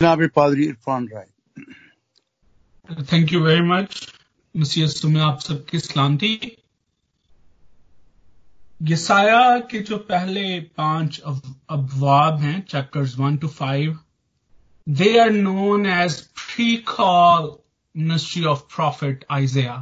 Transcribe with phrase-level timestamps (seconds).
[0.00, 1.26] जनाब पादरी Irfan Rai
[3.12, 3.94] thank you very much
[4.54, 6.56] मसीह में आप सबकी सलामती
[8.80, 10.44] यसाया के जो पहले
[10.78, 13.98] पाँच अबवाब हैं chapters one two five
[14.86, 17.50] they are known as pre call
[17.94, 19.74] ministry of profit Isaiah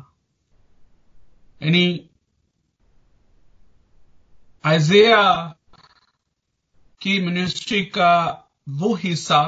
[1.60, 1.84] यानी
[4.64, 5.22] आइजिया
[7.00, 8.12] की मिनिस्ट्री का
[8.78, 9.42] वो हिस्सा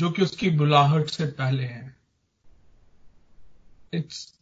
[0.00, 1.96] जो कि उसकी बुलाहट से पहले है।
[3.92, 4.32] इट्स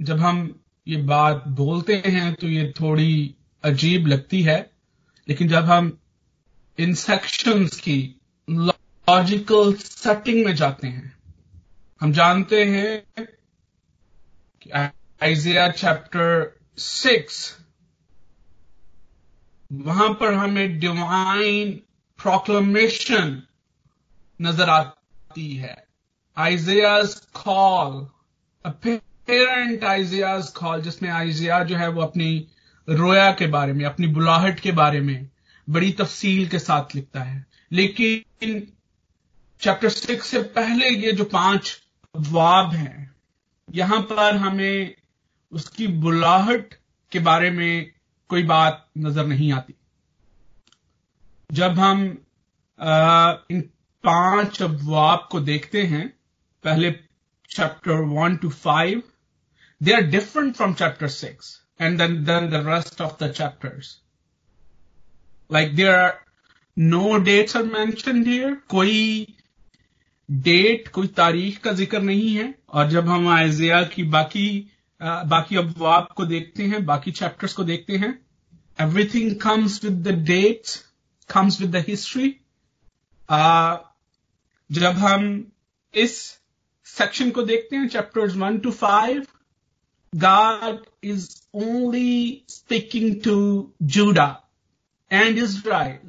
[0.00, 0.42] जब हम
[0.86, 3.34] ये बात बोलते हैं तो ये थोड़ी
[3.64, 4.58] अजीब लगती है,
[5.28, 5.98] लेकिन जब हम
[6.78, 7.98] इन सेक्शंस की
[8.48, 11.12] लॉजिकल सेटिंग में जाते हैं,
[12.00, 13.26] हम जानते हैं
[14.62, 17.40] कि आइजिया चैप्टर सिक्स
[19.70, 21.72] वहाँ पर हमें डिवाइन
[22.18, 23.42] प्रोक्लमेशन
[24.42, 25.76] नज़र आती है।
[26.36, 28.06] Isaiah's call
[28.64, 32.46] parent Isaiah's call जिसमें आइजिया जो है वो अपनी
[32.88, 35.28] रोया के बारे में अपनी बुलाहट के बारे में
[35.68, 38.66] बड़ी तफसील के साथ लिखता है। लेकिन
[39.60, 41.80] चैप्टर सिक्स से पहले ये जो पाँच
[42.14, 43.14] वाब हैं
[43.68, 44.94] यहाँ पर हमें
[45.52, 46.74] उसकी बुलाहट
[47.12, 47.90] के बारे में
[48.30, 49.74] कोई बात नज़र नहीं आती।
[51.50, 52.02] जब हम
[52.80, 53.62] आ, इन
[54.04, 56.06] पाँच अबवाब को देखते हैं।
[56.64, 56.90] पहले
[57.50, 59.02] chapter one two five
[59.80, 63.96] they are different from chapter six and then then the rest of the chapters
[65.50, 66.12] like they are
[66.76, 69.26] no dates are mention here कोई
[70.28, 74.46] डेट कोई तारीख का ज़िक्र नहीं है। और जब हम आयजिया की बाकी
[75.00, 78.18] आ, बाकी अबवाब को देखते हैं बाकी चैप्टर्स को देखते हैं
[78.78, 80.76] everything comes with the dates
[81.30, 82.28] comes with the history
[84.72, 85.52] जब हम
[85.94, 86.18] इस
[86.86, 89.26] सेक्शन को देखते हैं chapters one two five
[90.12, 94.40] God is only speaking to Judah
[95.10, 96.00] and Israel.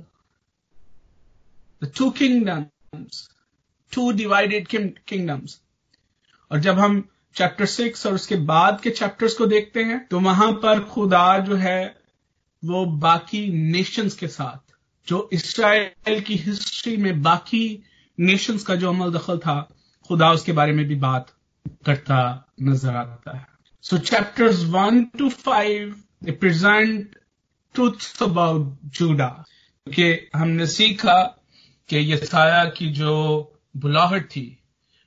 [1.82, 3.30] The two kingdoms,
[3.92, 4.68] two divided
[5.06, 5.60] kingdoms.
[6.52, 7.04] और जब हम
[7.36, 11.56] चैप्टर सिक्स और उसके बाद के चैप्टर्स को देखते हैं तो वहाँ पर खुदा जो
[11.56, 11.80] है
[12.64, 14.74] वो बाकी नेशंस के साथ
[15.08, 17.66] जो इसराइल की हिस्ट्री में बाकी
[18.18, 19.70] नेशंस का जो अमल दखल था,
[20.08, 21.34] खुदा उसके बारे में भी बात
[21.86, 22.18] करता
[22.62, 23.48] नज़र आता है।
[23.84, 27.16] सो chapters one two five present
[27.76, 29.28] truth about Judah
[29.88, 31.22] कि हमने सीखा
[31.90, 33.14] कि यसाया की जो
[33.76, 34.60] बुलाहट थी,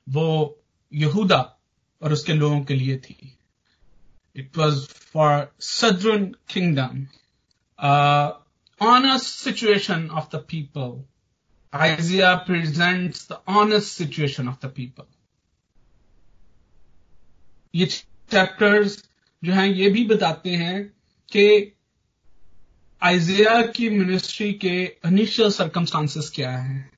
[0.07, 0.59] वो
[0.93, 1.41] यहूदा
[2.01, 3.37] और उसके लोगों के लिए थी।
[4.35, 7.05] It was for southern kingdom
[8.81, 11.03] honest situation of the people
[11.73, 15.05] Isaiah presents the honest situation of the people.
[17.73, 19.03] ये चैप्टर्स
[19.43, 20.83] जो हैं, ये भी बताते हैं
[21.31, 21.73] कि
[23.01, 26.91] आइजिया की मिनिस्ट्री के इनिशियल सरकमस्टांसेस क्या हैं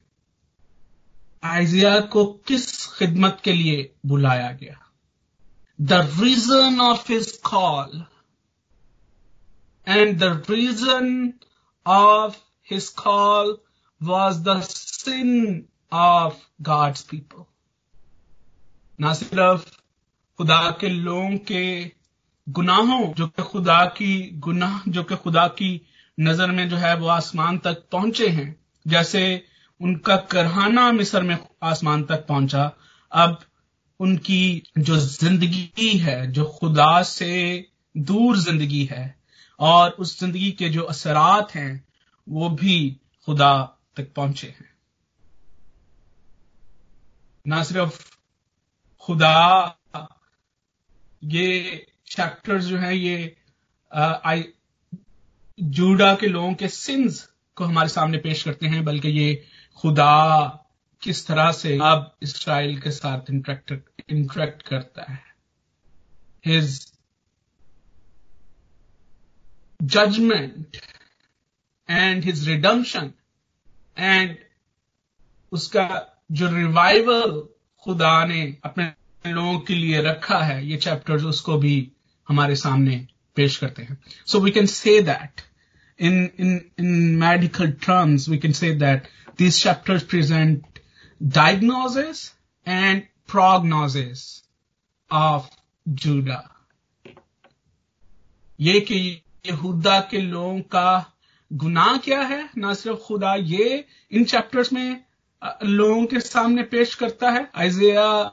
[1.44, 4.78] आइजिया को किस खिदमत के लिए बुलाया गया
[5.80, 8.06] the reason of his call
[9.88, 11.34] and the reason
[11.86, 12.38] of
[12.72, 13.58] his call
[14.06, 17.48] was the sin of God's people.
[19.02, 19.66] ना सिर्फ़
[20.38, 21.92] खुदा के लोगों के
[22.50, 25.82] गुनाहों जो कि खुदा की गुनाह, जो कि खुदा की
[26.20, 28.56] नज़र में जो है वो आसमान तक पहुँचे हैं,
[28.88, 29.46] जैसे
[29.82, 32.72] उनका करहाना मिस्र में आसमान तक पहुँचा,
[33.12, 33.40] अब
[34.00, 37.68] उनकी जो ज़िंदगी है, जो खुदा से
[37.98, 39.20] दूर ज़िंदगी है,
[39.60, 41.86] और उस ज़िंदगी के जो असरात हैं,
[42.30, 44.70] वो भी खुदा तक पहुँचे हैं।
[47.46, 48.02] ना सिर्फ़
[49.04, 49.36] खुदा,
[51.24, 53.36] ये चैप्टर्स जो है, ये
[53.92, 54.44] आई,
[55.60, 57.22] जूडा के लोगों के सिंस
[57.58, 59.34] को हमारे सामने पेश करते हैं, बल्कि ये
[59.78, 60.66] खुदा
[61.04, 63.74] किस तरह से अब इसराइल के साथ इंटरेक्ट
[64.10, 65.24] इंटरेक्ट करता है।
[66.46, 66.94] His
[69.82, 70.78] judgement
[71.90, 73.12] and his redemption
[74.00, 74.38] and
[75.52, 75.88] उसका
[76.32, 77.48] जो रिवाइवल
[77.84, 78.94] खुदा ने अपने
[79.26, 81.92] लोगों के लिए रखा है, ये चैप्टर्स उसको भी
[82.28, 85.42] हमारे सामने पेश करते हैं। So we can say that
[86.00, 86.86] in in in
[87.20, 89.08] medical terms we can say that
[89.40, 90.80] this chapters present
[91.24, 92.34] diagnosis
[92.68, 93.02] and
[93.32, 94.44] prognosis
[95.12, 95.48] of
[95.88, 96.44] Judah
[98.60, 101.19] ये कि यहूदा के लोगों का
[101.52, 102.50] गुनाह क्या है?
[102.58, 105.04] ना सिर्फ़ खुदा, ये इन चैप्टर्स में
[105.64, 108.24] लोगों के सामने पेश करता है। आइजिया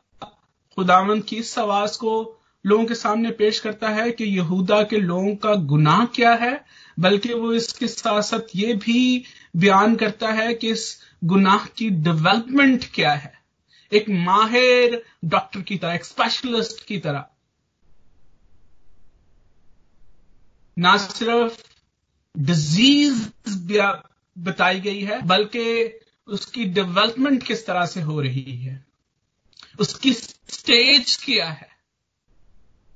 [0.76, 5.34] खुदावंत की इस आवाज़ को लोगों के सामने पेश करता है कि यहूदा के लोगों
[5.36, 6.64] का गुनाह क्या है,
[6.98, 9.24] बल्कि वो इसके साथ साथ ये भी
[9.56, 13.32] बयान करता है कि इस गुनाह की डेवलपमेंट क्या है।
[13.92, 17.24] एक माहिर डॉक्टर की तरह, एक स्पेशलिस्ट की तरह।
[20.78, 21.75] ना सिर्फ़
[22.38, 23.28] डिज़ीज़
[24.38, 28.84] बताई गई है, बल्कि उसकी डेवलपमेंट किस तरह से हो रही है?
[29.80, 31.68] उसकी स्टेज क्या है?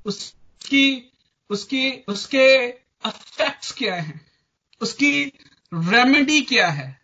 [0.06, 1.06] उसकी
[1.50, 2.69] उसकी, उसके
[3.04, 4.26] अफेक्ट्स क्या हैं?
[4.81, 5.25] उसकी
[5.75, 7.00] रेमेडी क्या है?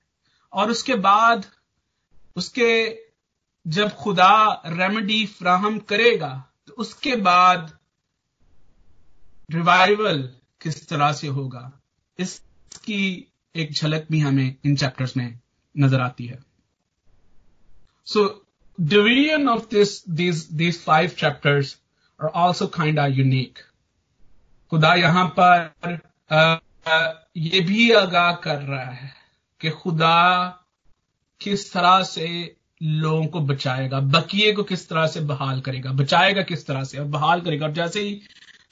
[0.52, 1.46] और उसके बाद
[2.36, 2.98] उसके,
[3.66, 7.78] जब खुदा रेमेडी फ्राहम करेगा तो उसके बाद
[9.50, 11.80] रिवाइवल किस तरह से होगा?
[12.18, 15.38] इसकी एक झलक भी हमें इन चैप्टर्स में
[15.74, 16.38] नज़र आती है।
[18.06, 18.24] So
[18.78, 21.76] division of this this this five chapters
[22.20, 23.58] are also kind are unique
[24.72, 25.98] खुदा यहाँ पर
[26.30, 26.58] आ,
[27.36, 29.12] ये भी आगाह कर रहा है
[29.60, 30.46] कि खुदा
[31.40, 32.28] किस तरह से
[32.82, 37.04] लोगों को बचाएगा बकिए को किस तरह से बहाल करेगा बचाएगा किस तरह से और
[37.08, 38.20] बहाल करेगा। और जैसे ही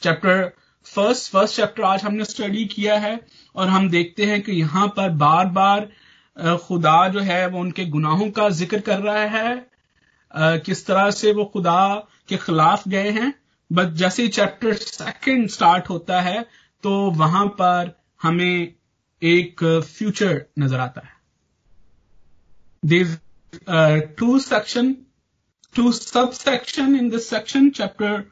[0.02, 0.52] चैप्टर
[0.86, 3.18] फ़र्स्ट फ़र्स्ट चैप्टर आज हमने स्टडी किया है
[3.54, 5.88] और हम देखते हैं कि यहाँ पर बार बार
[6.58, 11.44] खुदा जो है वो उनके गुनाहों का ज़िक्र कर रहा है। किस तरह से वो
[11.52, 11.94] खुदा
[12.28, 13.32] के खिलाफ गए हैं।
[13.70, 16.42] बट जैसे ही चैप्टर सेकंड स्टार्ट होता है
[16.84, 17.92] तो वहाँ पर
[18.22, 18.74] हमें
[19.22, 21.12] एक फ्यूचर नज़र आता है।
[24.18, 24.94] Two section
[25.74, 28.24] two sub section in this section chapter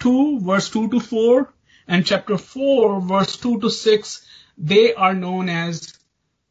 [0.00, 0.12] two
[0.42, 1.46] verse two two four
[1.90, 4.22] and chapter four verse two two six
[4.60, 5.98] they are known as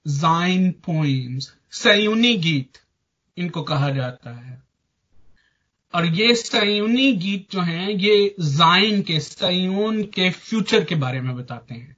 [0.07, 2.77] Zion poems सयूनी गीत
[3.37, 4.63] इनको कहा जाता है।
[5.95, 11.35] और ये सयूनी गीत जो हैं, ये जाइन के सयून के फ्यूचर के बारे में
[11.35, 11.97] बताते हैं।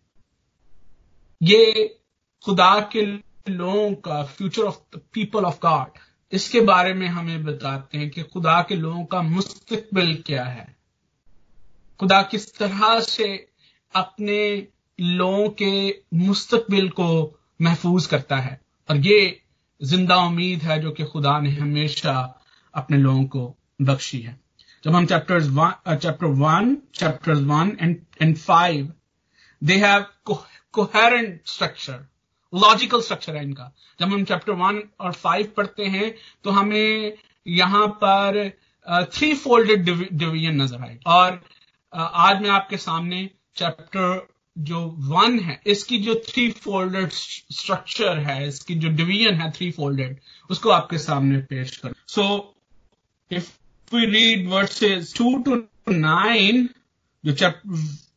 [1.43, 1.97] ये
[2.45, 3.01] खुदा के
[3.49, 5.87] लोगों का future of the people of God
[6.31, 10.78] इसके बारे में हमें बताते हैं कि खुदा के लोगों का मुस्तकबिल क्या है।
[11.99, 13.27] खुदा किस तरह से
[13.93, 14.41] अपने
[14.99, 15.71] लोगों के
[16.17, 17.07] मुस्तकबिल को
[17.59, 18.59] महफूज करता है।
[18.89, 19.19] और ये
[19.81, 22.13] ज़िंदा उम्मीद है जो कि खुदा ने हमेशा
[22.73, 24.39] अपने लोगों को बख्शी है।
[24.83, 28.93] जब हम chapters chapter one chapters one and and five
[29.61, 30.05] they have
[30.73, 32.05] coherent structure
[32.53, 36.13] logical structure है इनका। जब हम चैप्टर वन और फाइव पढ़ते हैं
[36.43, 37.13] तो हमें
[37.45, 38.49] यहाँ पर
[39.13, 41.39] थ्री फोल्डेड डिवीज़न नज़र आए। और
[41.93, 44.27] आज मैं आपके सामने चैप्टर
[44.57, 50.19] जो वन है इसकी जो थ्री फोल्डेड स्ट्रक्चर है इसकी जो डिवीज़न है थ्री फोल्डेड
[50.49, 52.55] उसको आपके सामने पेश कर so
[53.31, 53.49] if
[53.95, 54.49] we read
[55.13, 55.55] 2 to
[55.89, 56.69] 9,
[57.23, 57.63] the chap-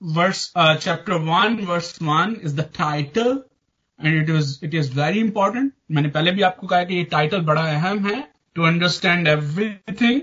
[0.00, 3.44] verse, uh, chapter 1, verse 1 is the title
[3.98, 5.72] and it is, it is very important.
[5.90, 8.20] मैंने पहले भी आपको कहा कि ये टाइटल बड़ा अहम है
[8.54, 10.20] टू अंडरस्टैंड एवरीथिंग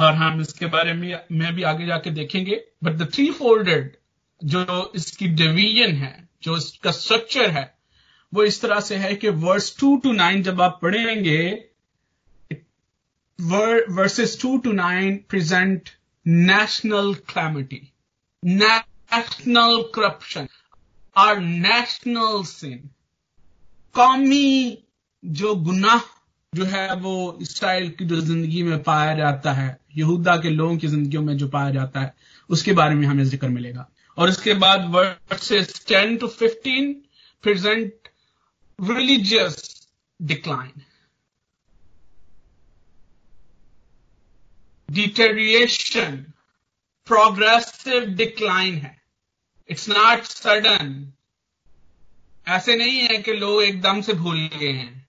[0.00, 3.96] और हम इसके बारे में में भी आगे जाके देखेंगे बट द थ्री फोल्डेड
[4.40, 7.72] जो इसकी डिवीज़न है जो इसका स्ट्रक्चर है
[8.32, 11.38] वो इस तरह से है कि वर्स टू टू नाइन जब आप पढ़ेंगे
[13.38, 17.92] verses 2 to 9 present national calamity,
[18.42, 20.48] national corruption,
[21.16, 22.78] our national sin.
[23.94, 24.78] कौमी
[25.24, 26.00] जो गुनाह
[26.52, 30.88] जो है वो इसराइल की जो ज़िंदगी में पाया जाता है यहूदा के लोगों की
[30.88, 32.14] जिंदगियों में जो पाया जाता है,
[32.50, 36.94] उसके बारे में हमें ज़िक्र मिलेगा। और इसके बाद verses 10 to 15
[37.42, 37.92] present
[38.90, 39.86] religious
[40.22, 40.82] decline
[44.90, 46.16] deterioration
[47.06, 49.02] progressive decline है।
[49.68, 51.12] इट्स नॉट सडन
[52.48, 55.08] ऐसे नहीं है कि लोग एकदम से भूल गए हैं।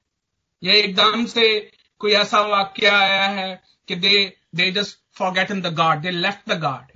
[0.63, 4.14] या एकदम से कोई ऐसा वाक्य आया है कि they
[4.54, 6.92] they just forget in the God they left the God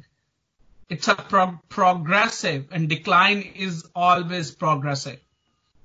[0.89, 5.19] it's a pro- progressive and decline is always progressive.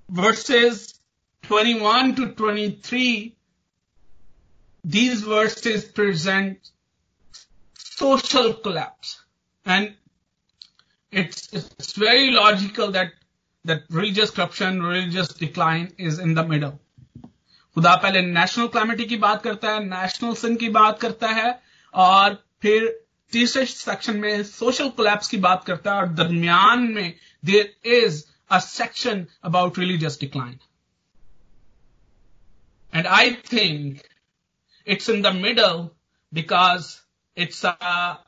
[0.10, 1.00] Verses
[1.44, 3.36] 21 to 23,
[4.84, 6.70] these verses present
[7.78, 9.22] social collapse.
[9.66, 9.96] And
[11.12, 13.14] it's, it's very logical that,
[13.66, 16.80] that religious corruption, religious decline is in the middle.
[17.77, 21.63] खुदा पहले national calamity की बात करता है national सिन की बात करता है,
[21.95, 27.15] और फिर तीसरे सेक्शन में सोशल कोलैप्स की बात करता है, और दरमियान में
[27.45, 30.61] there is a section about religious decline and
[32.93, 34.07] And I think
[34.87, 35.93] it's in the middle
[36.33, 37.03] because
[37.37, 38.19] it's a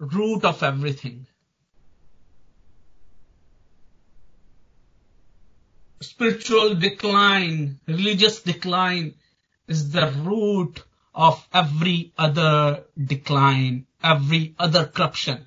[0.00, 0.62] root of
[6.01, 9.15] Spiritual decline, religious decline
[9.67, 10.83] is the root
[11.15, 15.45] of every other decline, every other corruption.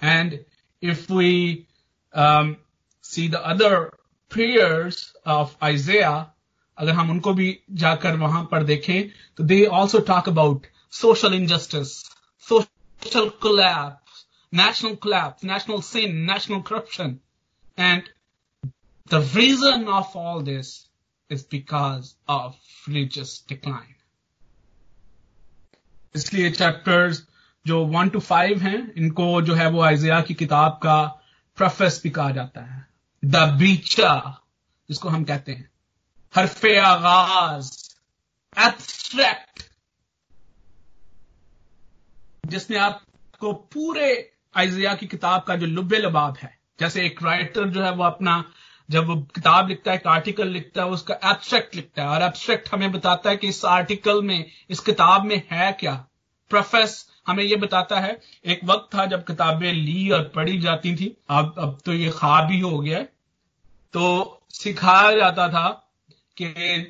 [0.00, 0.44] And
[0.80, 1.66] if we
[2.12, 2.56] um,
[3.02, 3.92] see the other
[4.28, 6.28] prayers of Isaiah,
[6.78, 7.48] अगर हम उनको भी
[7.80, 11.92] जाकर वहां पर देखें तो they also talk about social injustice
[12.48, 17.20] social collapse, national collapse, national sin, national corruption.
[17.77, 18.03] And
[19.05, 20.89] the reason of all this
[21.29, 22.55] is because of
[22.87, 23.95] religious decline.
[26.15, 27.27] इसलिए चैप्टर्स
[27.65, 31.05] जो वन टू फाइव हैं, इनको जो है वो आइजिया की किताब का
[31.55, 32.87] प्रोफेस भी कहा जाता है
[33.25, 34.43] द बीचा
[34.89, 35.69] जिसको हम कहते हैं
[36.35, 37.71] हरफ आगाज़
[38.59, 39.63] एब्स्ट्रैक्ट
[42.45, 47.83] जिसने आपको पूरे आइजिया की किताब का जो लुबे लबाब है जैसे एक राइटर जो
[47.83, 48.43] है वो अपना,
[48.89, 52.69] जब वो किताब लिखता है, एक आर्टिकल लिखता है उसका एब्स्ट्रैक्ट लिखता है, और एब्स्ट्रैक्ट
[52.73, 55.93] हमें बताता है कि इस आर्टिकल में, इस किताब में है क्या?
[56.51, 61.15] प्रोफेस हमें ये बताता है, एक वक्त था जब किताबें ली और पढ़ी जाती थी,
[61.29, 63.03] अब अब तो ये खाब ही हो गया
[63.93, 65.67] तो सिखाया जाता था
[66.37, 66.45] कि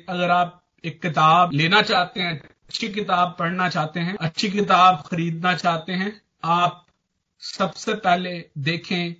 [0.08, 5.54] अगर आप एक किताब लेना चाहते हैं, अच्छी किताब पढ़ना चाहते हैं, अच्छी किताब खरीदना
[5.54, 6.86] चाहते हैं, आप
[7.42, 9.14] सबसे पहले देखें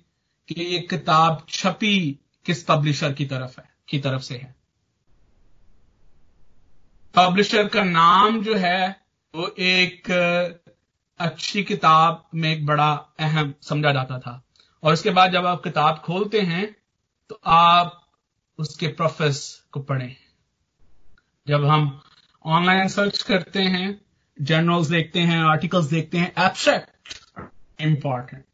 [0.49, 4.55] कि ये किताब छपी किस पब्लिशर की तरफ़ है, की तरफ़ से है।
[7.15, 9.01] पब्लिशर का नाम जो है,
[9.35, 10.11] वो एक
[11.19, 14.43] अच्छी किताब में एक बड़ा अहम समझा जाता था।
[14.83, 16.75] और उसके बाद जब आप किताब खोलते हैं
[17.29, 18.11] तो आप
[18.57, 20.15] उसके प्रोफेस को पढ़ें।
[21.47, 22.01] जब हम
[22.45, 24.01] ऑनलाइन सर्च करते हैं
[24.41, 26.89] जर्नल्स देखते हैं आर्टिकल्स देखते हैं एब्स्ट्रैक्ट
[27.81, 28.45] इंपॉर्टेंट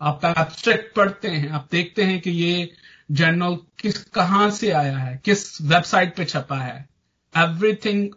[0.00, 2.72] आप एब्स्ट्रैक्ट पढ़ते हैं, आप देखते हैं कि ये
[3.10, 6.88] जर्नल किस कहाँ से आया है, किस वेबसाइट पे छपा है।
[7.34, 8.08] Everything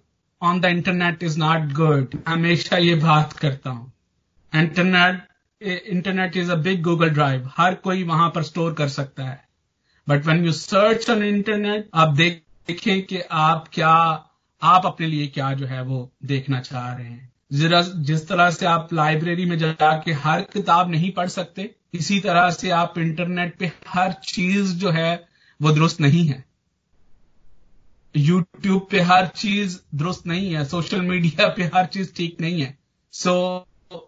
[0.41, 3.91] on the internet is not good हमेशा ये बात करता हूँ।
[4.53, 5.27] Internet
[5.61, 9.43] internet is a big Google drive हर कोई वहाँ पर स्टोर कर सकता है।
[10.07, 13.89] But when you search on internet आप देखें कि आप क्या,
[14.61, 18.93] आप अपने लिए क्या जो है वो देखना चाह रहे हैं। जिस तरह से आप
[18.93, 24.13] लाइब्रेरी में जाके हर किताब नहीं पढ़ सकते इसी तरह से आप इंटरनेट पे हर
[24.13, 25.27] चीज़ जो है
[25.59, 26.43] वो दुरुस्त नहीं है।
[28.15, 32.77] यूट्यूब पे हर चीज़ दुरुस्त नहीं है सोशल मीडिया पे हर चीज़ ठीक नहीं है।
[33.13, 33.99] सो so,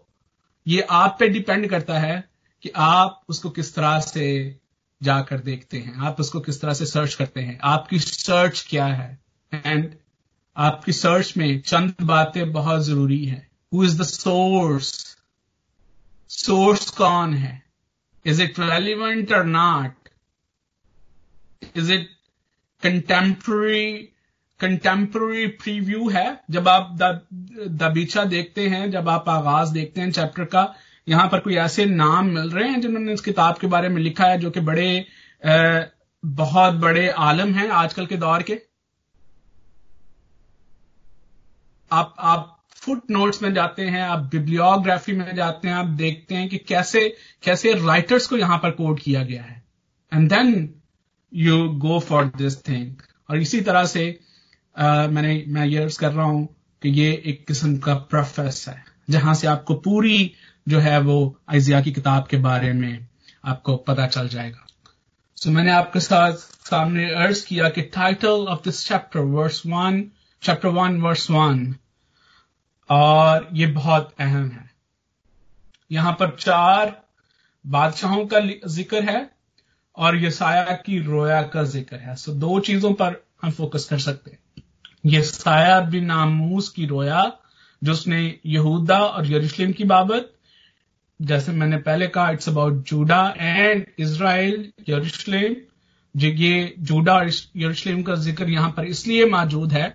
[0.66, 2.28] ये आप पे डिपेंड करता है
[2.62, 4.26] कि आप उसको किस तरह से
[5.00, 9.18] जाकर देखते हैं आप उसको किस तरह से सर्च करते हैं आपकी सर्च क्या है।
[9.52, 9.94] एंड
[10.56, 15.16] आपकी सर्च में चंद बातें बहुत ज़रूरी है। Who is the source
[16.30, 17.62] source कौन है?
[18.24, 20.08] इज़ इट रेलिवेंट और not
[21.76, 22.08] is it
[22.82, 23.92] contemporary
[24.60, 26.40] contemporary preview है?
[26.50, 30.74] जब आप द बीचा देखते हैं जब आप आगाज़ देखते हैं चैप्टर का
[31.08, 34.26] यहाँ पर कोई ऐसे नाम मिल रहे हैं जिन्होंने इस किताब के बारे में लिखा
[34.26, 34.88] है जो कि बड़े
[35.46, 35.82] आ,
[36.24, 38.65] बहुत बड़े आलम हैं आजकल के दौर के?
[41.92, 46.48] आप आप फुट नोट्स में जाते हैं आप बिब्लियोग्राफी में जाते हैं आप देखते हैं
[46.48, 49.64] कि कैसे कैसे राइटर्स को यहाँ पर कोट किया गया है।
[50.14, 50.74] And then
[51.34, 52.94] you go for this thing
[53.30, 54.20] और इसी तरह से
[54.78, 59.34] आ, मैंने मैं ये कर रहा हूँ कि ये एक किस्म का प्रोफेस है जहाँ
[59.34, 60.32] से आपको पूरी
[60.68, 63.06] जो है वो आइजिया की किताब के बारे में
[63.44, 64.66] आपको पता चल जाएगा।
[65.36, 66.32] सो so, मैंने आपके साथ
[66.70, 70.10] सामने अर्ज़ किया कि title of this chapter verse one
[70.46, 71.74] chapter one verse one
[72.90, 74.70] और ये बहुत अहम है।
[75.90, 76.94] यहाँ पर चार
[77.64, 79.30] बादशाहों का ज़िक्र है
[79.96, 83.98] और ये साया की रोया का ज़िक्र है। सो दो चीज़ों पर हम फोकस कर
[84.00, 84.62] सकते हैं।
[85.06, 87.22] ये साया बिन नामूस की रोया,
[87.82, 90.32] जो उसने यहूदा और यरूशलेम की बाबत,
[91.20, 95.56] जैसे मैंने पहले कहा it's about Judah and Israel यरूशलेम,
[96.14, 99.88] जो ये जूडा और यरूशलेम का ज़िक्र यहाँ पर इसलिए मौजूद है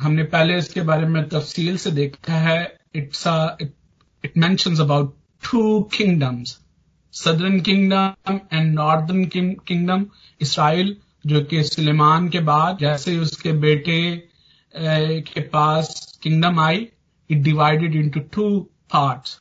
[0.00, 2.60] हमने पहले इसके बारे में तफसील से देखा है।
[2.96, 3.26] इट्स
[4.24, 6.58] इट मैं about two kingdoms
[7.14, 10.06] southern kingdom and northern kingdom
[10.40, 14.00] Israel जो कि सुलेमान के बाद, जैसे उसके बेटे
[14.74, 16.86] के पास kingdom I
[17.30, 18.58] it divided into two
[18.92, 19.38] parts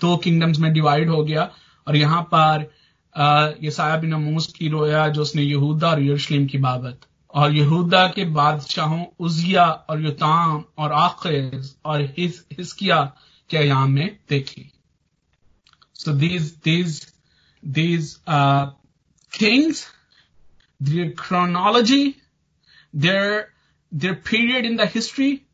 [0.00, 1.50] दो किंगडम्स में डिवाइड हो गया
[1.86, 2.70] और यहाँ पर
[3.62, 7.00] ये साया बिन की रोया, जो उसने यहूदा और यरूशलेम की बाबत।
[7.34, 13.16] और यहूदा के बादशाहों उजिया और युताम और आखिज और हिस, हिस्किया
[13.50, 14.72] के अयाम में देखी।
[15.94, 17.12] So these these
[17.64, 18.20] these
[19.32, 19.86] kings
[20.80, 22.16] their chronology
[22.94, 23.48] their
[23.92, 25.44] their period in the history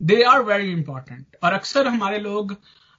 [0.00, 1.24] they are very important.
[1.42, 2.56] और अक्सर हमारे लोग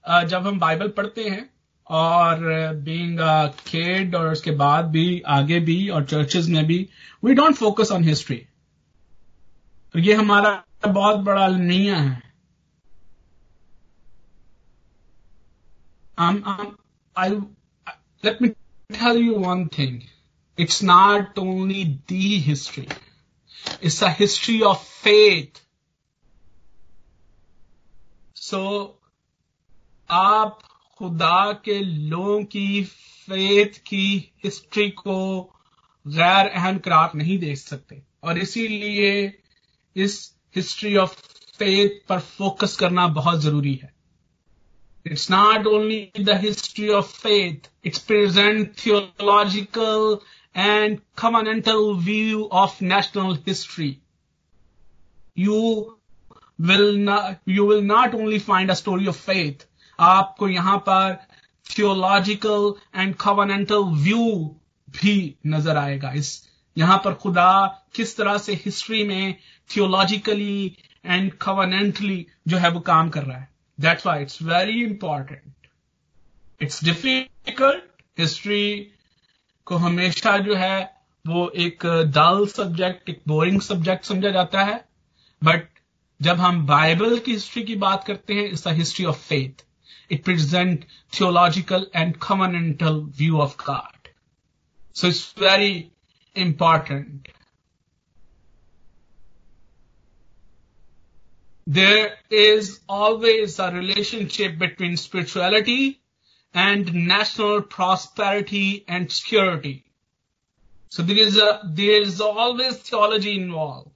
[0.10, 1.50] uh, जब हम बाइबल पढ़ते हैं
[1.90, 2.40] और
[2.76, 3.20] बीइंग
[3.68, 6.88] केड और उसके बाद भी आगे भी और चर्चेज में भी
[7.24, 8.42] we don't focus on history
[9.96, 12.26] ये हमारा बहुत बड़ा अलमिया है
[16.18, 16.78] um, um,
[17.16, 17.42] I,
[18.24, 18.56] let me
[18.90, 20.04] tell you one thing.
[20.58, 22.88] It's not only the history.
[23.82, 25.62] It's a history of faith.
[28.34, 28.96] So,
[30.10, 30.60] आप
[30.98, 35.42] खुदा के लोगों की फेथ की हिस्ट्री को
[36.08, 39.40] गैर अहम करार नहीं दे सकते। और इसीलिए
[39.96, 41.16] इस हिस्ट्री ऑफ़
[41.60, 43.94] फेथ पर फोकस करना बहुत ज़रूरी है।
[45.08, 50.18] It's not only the history of faith it's present theological
[50.56, 53.98] and covenantal view of national history
[55.38, 55.92] you
[56.60, 59.66] will not, you will not only find a story of faith
[60.00, 61.18] आपको यहाँ पर
[61.66, 64.26] theological and covenantal view
[64.94, 66.48] भी नज़र आएगा। इस,
[66.78, 69.36] यहाँ पर खुदा किस तरह से हिस्ट्री में
[69.70, 73.48] थियोलॉजिकली एंड कवनेंटली जो है वो काम कर रहा है।
[73.80, 75.68] That's why it's very important
[76.62, 78.92] it's difficult history
[79.68, 80.94] को हमेशा जो है
[81.26, 81.86] वो एक
[82.16, 84.84] डल सब्जेक्ट एक बोरिंग सब्जेक्ट समझा जाता है।
[85.42, 85.68] बट
[86.20, 89.65] जब हम बाइबल की हिस्ट्री की बात करते हैं it's the history of faith
[90.10, 93.92] it present theological and covenantal view of God.
[94.94, 95.92] So it's very
[96.36, 97.28] important.
[101.68, 106.00] There is always a relationship between spirituality
[106.54, 109.84] and national prosperity and security.
[110.90, 113.92] So there is a, there is always theology involved.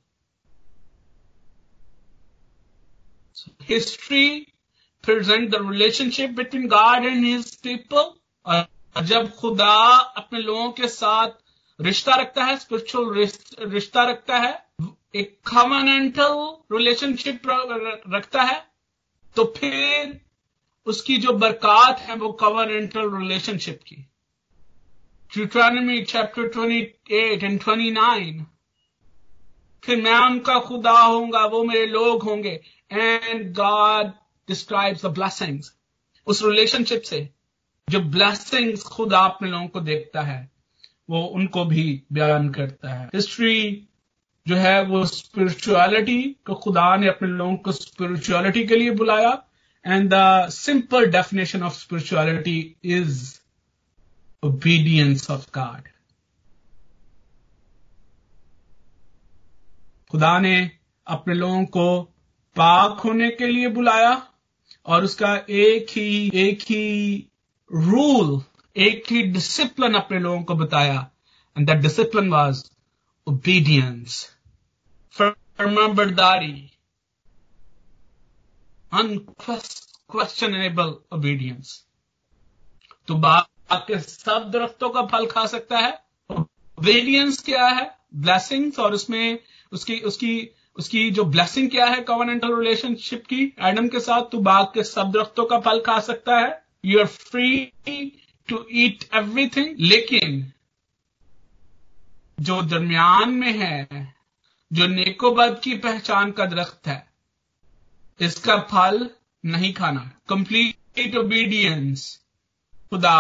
[3.32, 4.49] So history
[5.10, 8.10] present the relationship between God and His people.
[9.04, 9.76] जब खुदा
[10.18, 11.30] अपने लोगों के साथ
[11.80, 14.54] रिश्ता रखता है spiritual रिश्ता रखता है,
[15.16, 16.34] एक कमनेंटल
[16.72, 17.42] रिलेशनशिप
[18.14, 18.58] रखता है
[19.36, 20.20] तो फिर
[20.88, 24.06] उसकी जो बरकत है वो कवनेंटल रिलेशनशिप की।
[25.32, 28.46] Deuteronomy chapter 28 and 29
[29.84, 32.60] फिर मैं उनका खुदा होऊँगा, वो मेरे लोग होंगे।
[32.92, 34.12] And God
[34.52, 35.66] describes the blessings.
[36.28, 37.30] उस रिलेशनशिप से
[37.90, 40.52] जो ब्लेसिंग्स खुद अपने लोगों को देखता है,
[41.10, 43.88] वो उनको भी बयान करता है। हिस्ट्री
[44.48, 49.44] जो है, वो स्पिरिचुअलिटी को खुदा ने अपने लोगों को स्पिरिचुअलिटी के लिए बुलाया।
[49.86, 53.40] And the simple definition of spirituality is
[54.44, 55.82] obedience of God
[60.12, 60.72] खुदा ने
[61.08, 62.04] अपने लोगों को
[62.56, 64.29] पाक होने के लिए बुलाया।
[64.86, 67.28] और उसका एक ही एक ही
[67.72, 68.42] रूल
[68.76, 71.12] एक ही डिसिप्लिन अपने लोगों को बताया।
[71.58, 72.72] And that discipline was
[73.28, 74.36] obedience
[75.14, 76.72] फर्माबरदारी।
[78.92, 81.86] Unquestionable obedience
[83.08, 88.00] तो बात के सब दरख्तों का फल खा सकता है। ओबीडियंस क्या है?
[88.16, 89.40] ब्लेसिंग्स और उसमें,
[89.72, 94.66] उसकी उसकी उसकी जो ब्लेसिंग क्या है कवर्नेंटल रिलेशनशिप की एडम के साथ तो बाग
[94.74, 97.66] के सब दरख्तों का फल खा सकता है। You are free
[98.50, 100.52] to eat everything लेकिन
[102.40, 104.14] जो दरमियान में है,
[104.72, 107.04] जो नेकोबद की पहचान का दरख्त है,
[108.20, 109.10] इसका फल
[109.44, 112.06] नहीं खाना। कंप्लीट ओबीडियंस
[112.92, 113.18] खुदा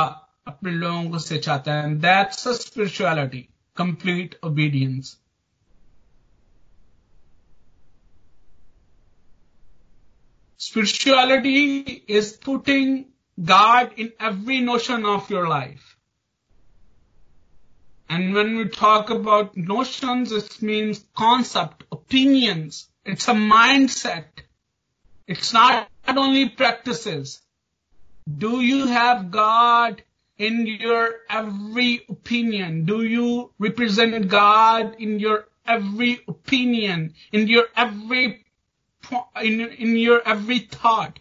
[0.47, 5.17] अपने लोगों को से चाहता है that's spirituality complete obedience
[10.61, 13.05] Spirituality is putting
[13.41, 15.95] God in every notion of your life.
[18.09, 22.89] And when we talk about notions, it means concept, opinions.
[23.05, 24.25] It's a mindset.
[25.27, 27.41] It's not only practices.
[28.27, 30.03] Do you have God
[30.37, 32.83] in your every opinion?
[32.83, 38.43] Do you represent God in your every opinion, in your every
[39.11, 41.19] in, in your every thought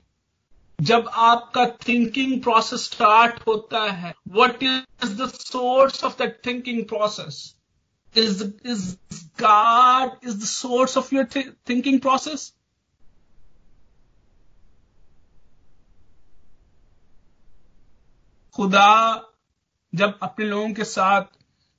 [0.81, 7.55] जब आपका thinking process start होता है what is the source of that thinking process
[8.17, 8.97] is is
[10.23, 12.53] is the source of your th- thinking process?
[18.57, 19.25] खुदा
[19.95, 21.23] जब अपने लोगों के साथ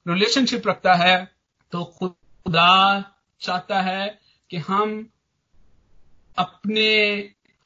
[0.07, 1.31] रिलेशनशिप रखता है
[1.71, 3.03] तो खुदा
[3.41, 4.19] चाहता है
[4.49, 5.11] कि हम
[6.39, 6.89] अपने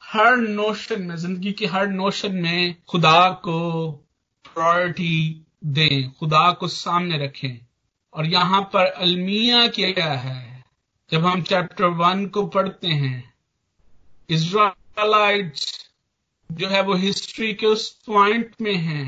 [0.02, 3.90] हर नोशन में, ज़िंदगी की हर नोशन में खुदा को
[4.44, 7.58] प्रायोरिटी दें, खुदा को सामने रखें।
[8.14, 10.64] और यहाँ पर अलमिया किया है,
[11.10, 13.32] जब हम चैप्टर वन को पढ़ते हैं
[14.30, 15.72] इसराइलाइट्स
[16.50, 19.04] जो है वो हिस्ट्री के उस पॉइंट में है।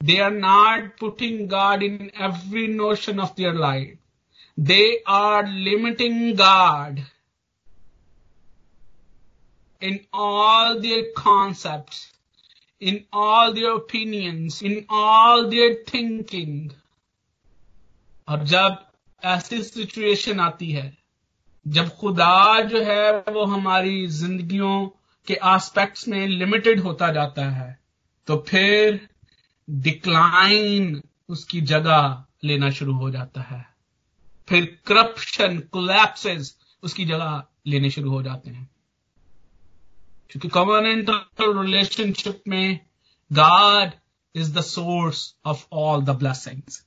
[0.00, 3.98] They are not putting God in every notion of their life
[4.58, 7.00] they are limiting God
[9.80, 12.12] in all their concepts,
[12.82, 16.70] in all their opinions, in all their thinking.
[18.28, 18.76] और जब
[19.22, 20.96] ऐसी सिचुएशन आती है
[21.66, 24.86] जब खुदा जो है वो हमारी जिंदगियों
[25.26, 27.78] के एस्पेक्ट्स में लिमिटेड होता जाता है
[28.28, 29.08] तो फिर
[29.68, 33.64] डिक्लाइन उसकी जगह लेना शुरू हो जाता है
[34.48, 38.68] फिर करप्शन कोलैप्सेस उसकी जगह लेने शुरू हो जाते हैं
[40.30, 42.80] क्योंकि कवर्नेंटल रिलेशनशिप में
[43.32, 43.90] God
[44.34, 46.86] is the source of all the blessings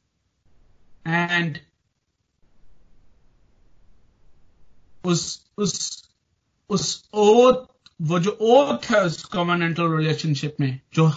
[1.08, 1.58] and
[5.06, 6.04] उस उस
[6.70, 7.66] उस ओथ
[8.02, 11.12] वो जो ओथ है उस कवर्नेंटल रिलेशनशिप में, जो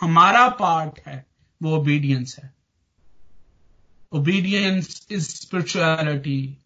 [0.00, 1.26] हमारा पार्ट है,
[1.62, 2.54] वो ओबीडियंस है.
[4.12, 6.58] Obedience is spirituality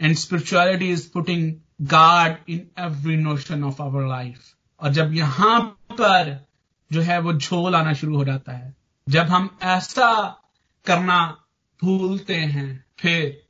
[0.00, 5.60] and spirituality is putting God in every notion of our life और जब यहाँ
[5.92, 6.46] पर
[6.92, 8.74] जो है वो झोल आना शुरू हो जाता है,
[9.08, 10.40] जब हम ऐसा
[10.86, 11.44] करना
[11.82, 13.46] भूलते हैं, फिर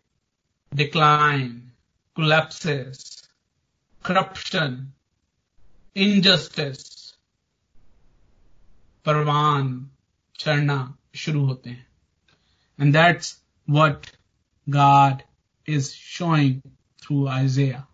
[0.75, 1.73] डिक्लाइन
[2.17, 3.29] कोलेप्सिस
[4.05, 4.93] करप्शन
[5.97, 7.01] इनजस्टिस
[9.05, 9.91] परवान
[10.39, 11.87] चढ़ना शुरू होते हैं।
[12.81, 14.07] And that's what
[14.69, 15.23] God
[15.75, 16.61] is showing
[17.03, 17.87] through Isaiah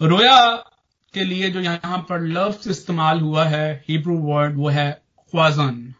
[0.00, 0.40] रोया
[1.14, 4.90] के लिए जो यहाँ पर लफ्ज इस्तेमाल हुआ है हिब्रू वर्ड वो है
[5.32, 5.94] ख्वाजन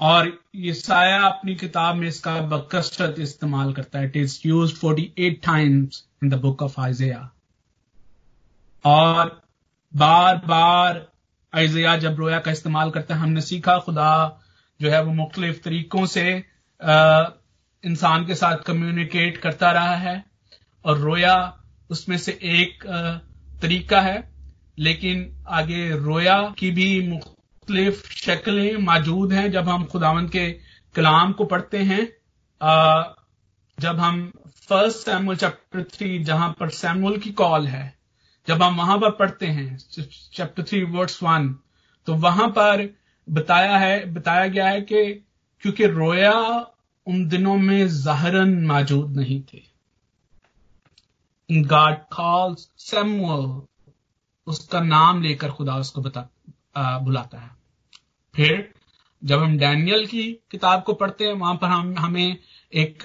[0.00, 5.12] और ये साया अपनी किताब में इसका बकसरत इस्तेमाल करता है। It is use forty
[5.18, 7.30] eight times in the book of Isaiah
[8.84, 9.40] और
[9.92, 11.06] बार बार
[11.52, 14.40] आइजिया जब रोया का इस्तेमाल करता है, हमने सीखा, खुदा
[14.80, 16.24] जो है वो मुख्तलिफ़ तरीकों से
[16.80, 20.24] इंसान के साथ कम्युनिकेट करता रहा है
[20.84, 21.36] और रोया
[21.90, 22.86] उसमें से एक
[23.62, 24.28] तरीका है,
[24.78, 30.50] लेकिन आगे रोया की भी मुख्तलिफ़ शक्लें मौजूद हैं जब हम खुदावंत के
[30.94, 32.06] कलाम को पढ़ते हैं।
[33.78, 34.30] जब हम
[34.68, 37.94] फ़र्स्ट सैमुअल चैप्टर थ्री जहाँ पर सैमुअल की कॉल है,
[38.48, 41.48] जब हम वहाँ पर पढ़ते हैं चैप्टर थ्री वर्ड्स वन
[42.06, 42.88] तो वहाँ पर
[43.28, 45.24] बताया है, बताया गया है कि
[45.62, 46.32] क्योंकि रोया
[47.06, 49.62] उन दिनों में जाहरन मौजूद नहीं थे।
[51.50, 53.46] गॉड कॉल्स सैमुअल
[54.46, 56.28] उसका नाम लेकर खुदा उसको बता
[56.76, 57.50] आ, बुलाता है।
[58.34, 58.68] फिर
[59.22, 62.36] जब हम डैनियल की किताब को पढ़ते हैं वहाँ पर हम हमें
[62.72, 63.02] एक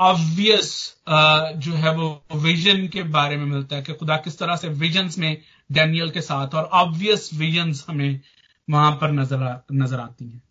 [0.00, 0.72] ऑब्वियस
[1.08, 5.18] जो है वो विजन के बारे में मिलता है कि खुदा किस तरह से विजन्स
[5.18, 5.36] में
[5.70, 8.20] डैनियल के साथ और ऑब्वियस विजन्स हमें
[8.68, 10.42] वहाँ पर नज़र आ, नज़र आती हैं।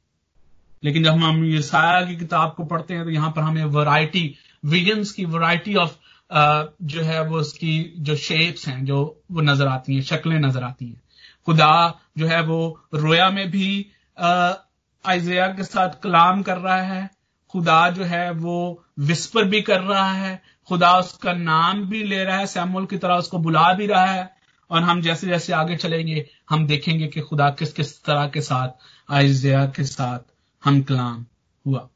[0.83, 4.33] लेकिन जब हम ये साया की किताब को पढ़ते हैं तो यहाँ पर हमें वैरायटी
[4.65, 5.95] विजन्स की वैरायटी ऑफ़
[6.31, 10.85] जो है वो उसकी जो शेप्स हैं, जो वो नज़र आती हैं, शक्लें नज़र आती
[10.85, 11.01] हैं।
[11.45, 12.59] खुदा जो है वो
[12.93, 13.69] रोया में भी
[14.17, 17.09] आइजिया के साथ कलाम कर रहा है।
[17.53, 22.37] खुदा जो है वो विस्पर भी कर रहा है। खुदा उसका नाम भी ले रहा
[22.37, 24.29] है। सैमुअल की तरह उसको बुला भी रहा है।
[24.71, 29.13] और हम जैसे जैसे आगे चलेंगे, हम देखेंगे कि खुदा किस किस तरह के साथ
[29.13, 30.19] आइजिया के साथ
[30.67, 31.25] हम कलाम
[31.67, 31.89] हुआ।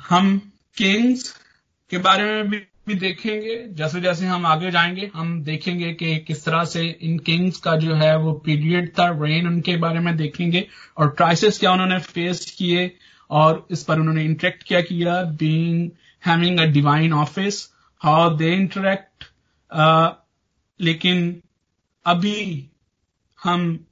[0.00, 1.40] हम किंग्स
[1.90, 6.44] के बारे में भी, भी देखेंगे जैसे जैसे हम आगे जाएँगे हम देखेंगे कि किस
[6.44, 10.68] तरह से इन किंग्स का जो है वो पीरियड था रेन उनके बारे में देखेंगे
[10.98, 12.96] और क्राइसिस क्या उन्होंने फेस किए
[13.30, 15.90] और इस पर उन्होंने इंटरेक्ट क्या किया being
[16.26, 19.24] having a divine office how they interact
[20.80, 21.42] लेकिन
[22.06, 22.68] अभी
[23.44, 23.86] हम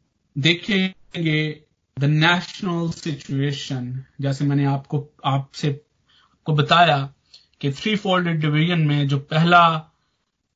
[1.16, 1.62] देखेंगे
[1.98, 5.80] द नेशनल सिचुएशन जैसे मैंने आपको, आपसे
[6.44, 7.14] को बताया
[7.60, 9.68] कि थ्री फोल्डेड डिवीज़न में जो पहला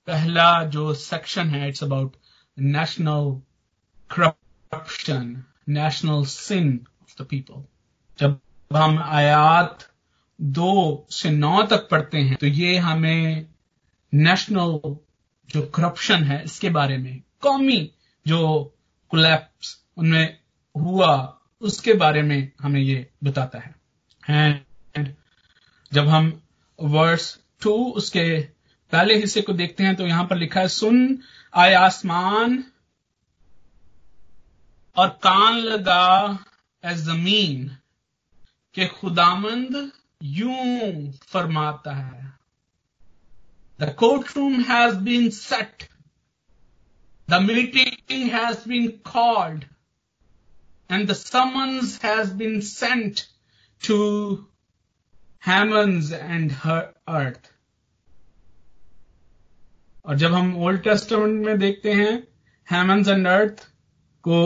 [0.07, 2.17] पहला जो सेक्शन है it's about
[2.59, 3.43] national
[4.11, 6.67] corruption national sin
[7.03, 7.63] of the people.
[8.19, 8.41] जब
[8.73, 9.89] हम आयात
[10.41, 13.47] दो से नौ तक पढ़ते हैं तो ये हमें
[14.15, 14.81] नेशनल
[15.51, 17.91] जो करप्शन है, इसके बारे में कौमी
[18.27, 18.41] जो
[19.11, 20.39] कोलैप्स उनमें
[20.77, 23.75] हुआ, उसके बारे में हमें ये बताता है।
[24.23, 25.15] एंड
[25.93, 26.31] जब हम
[26.79, 28.27] वर्स टू उसके
[28.93, 31.19] पहले हिस्से को देखते हैं तो यहाँ पर लिखा है, सुन,
[31.55, 32.65] आए आसमान
[34.97, 36.39] और कान लगा
[36.85, 37.69] ए ज़मीन
[38.75, 39.91] के खुदामंद
[40.23, 42.25] यूँ फरमाता है।
[43.81, 43.95] The
[44.37, 45.89] courtroom has been set
[47.29, 49.65] the meeting has been called
[50.91, 53.21] and the summons has been sent
[53.81, 53.99] to
[55.47, 56.53] heavens and
[57.09, 57.51] earth
[60.07, 62.13] और जब हम ओल्ड टेस्टमेंट में देखते हैं
[62.71, 63.67] हेमंस एंड अर्थ
[64.25, 64.39] को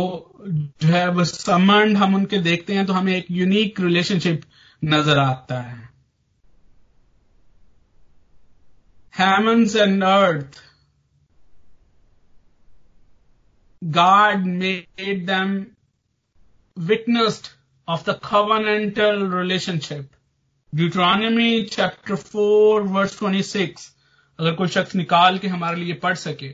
[0.48, 4.42] जो है वो समंड हम उनके देखते हैं तो हमें एक यूनिक रिलेशनशिप
[4.84, 5.88] नज़र आता है।
[9.18, 10.60] Heavens and earth
[13.82, 15.52] God made them
[16.88, 17.50] witnessed
[17.88, 20.14] of the covenantal relationship.
[20.72, 23.88] Deuteronomy chapter 4 verse 26
[24.38, 26.52] अगर कोई शख्स निकाल के हमारे लिए पढ़ सके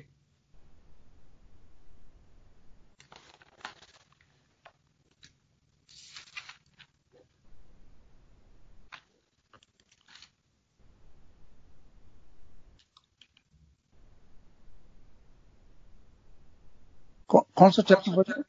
[17.31, 18.43] कौ- कौन सा चैप्टर बचा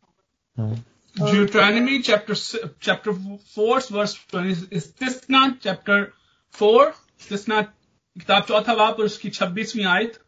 [1.17, 2.35] Deuteronomy chapter
[2.79, 6.13] chapter 4 verse 20 इस्तिस्ना chapter
[6.55, 6.89] 4
[7.21, 10.19] इस्तिस्ना किताब चौथा बाप और उसकी 26वीं आयत?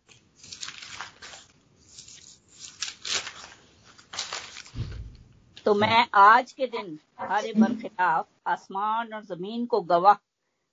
[5.66, 10.18] तो मैं आज के दिन तुम्हारे बरखिलाफ आसमान और ज़मीन को गवाह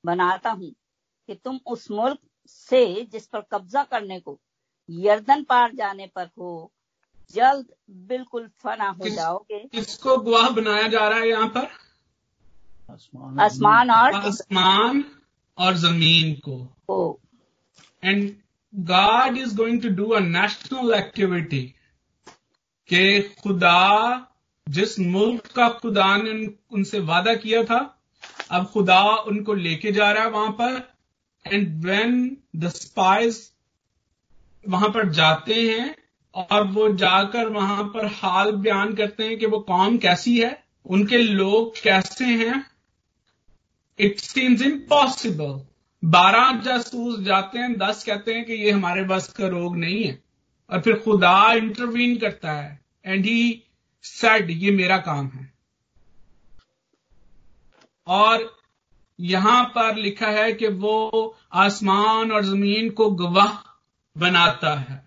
[0.05, 0.71] बनाता हूँ
[1.29, 4.39] कि तुम उस मुल्क से जिस पर कब्जा करने को
[4.89, 6.73] यर्दन पार जाने पर हो
[7.35, 11.69] जल्द बिल्कुल फना हो किस- जाओगे। किसको गुआ बनाया जा रहा है यहाँ पर?
[13.41, 15.05] आसमान और आसमान
[15.59, 17.21] और ज़मीन। को।
[18.05, 18.37] And
[18.81, 21.65] and is going to do do a national activity
[22.89, 24.21] कि खुदा
[24.69, 27.99] जिस मुल्क का खुदा ने उनसे वादा किया था
[28.51, 30.93] अब खुदा उनको लेके जा रहा है वहाँ पर।
[31.47, 33.53] एंड वेन द स्पाइस
[34.69, 36.06] वहाँ पर जाते हैं
[36.37, 41.19] और वो जाकर वहाँ पर हाल बयान करते हैं कि वो कौम कैसी है, उनके
[41.19, 42.71] लोग कैसे हैं।
[43.99, 45.67] इट सीम्स इम्पॉसिबल
[46.05, 50.23] बारह जासूस जाते हैं, दस कहते हैं कि ये हमारे बस का रोग नहीं है।
[50.71, 53.63] और फिर खुदा इंटरवीन करता है एंड ही
[54.03, 55.53] सेड ये मेरा काम है.
[58.07, 58.57] और
[59.21, 63.81] यहाँ पर लिखा है कि वो आसमान और ज़मीन को गवाह
[64.21, 65.06] बनाता है।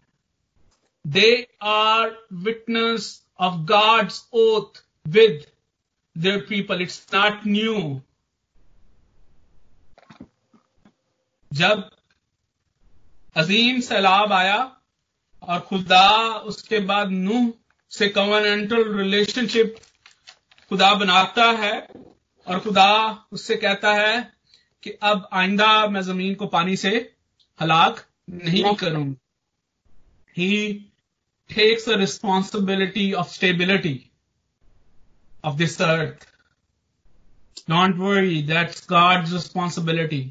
[1.10, 5.46] They are witness of God's oath with
[6.18, 8.02] their people it's not new
[11.54, 11.90] जब
[13.36, 14.78] अजीम सैलाब आया
[15.44, 17.54] और खुदा उसके बाद नूह
[17.90, 19.76] से कवर्नेंटल रिलेशनशिप
[20.70, 21.88] खुदा बनाता है
[22.48, 24.34] और खुदा उससे कहता है
[24.84, 27.16] कि अब आइंदा मैं ज़मीन को पानी से
[27.62, 29.16] हलाक नहीं। करूँगा
[30.38, 30.89] ही
[31.51, 33.99] Takes the responsibility of stability
[35.45, 36.29] of this earth
[37.71, 40.25] don't worry that's God's responsibility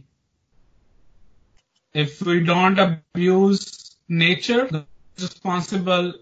[1.96, 6.14] if we don't abuse nature, it's responsible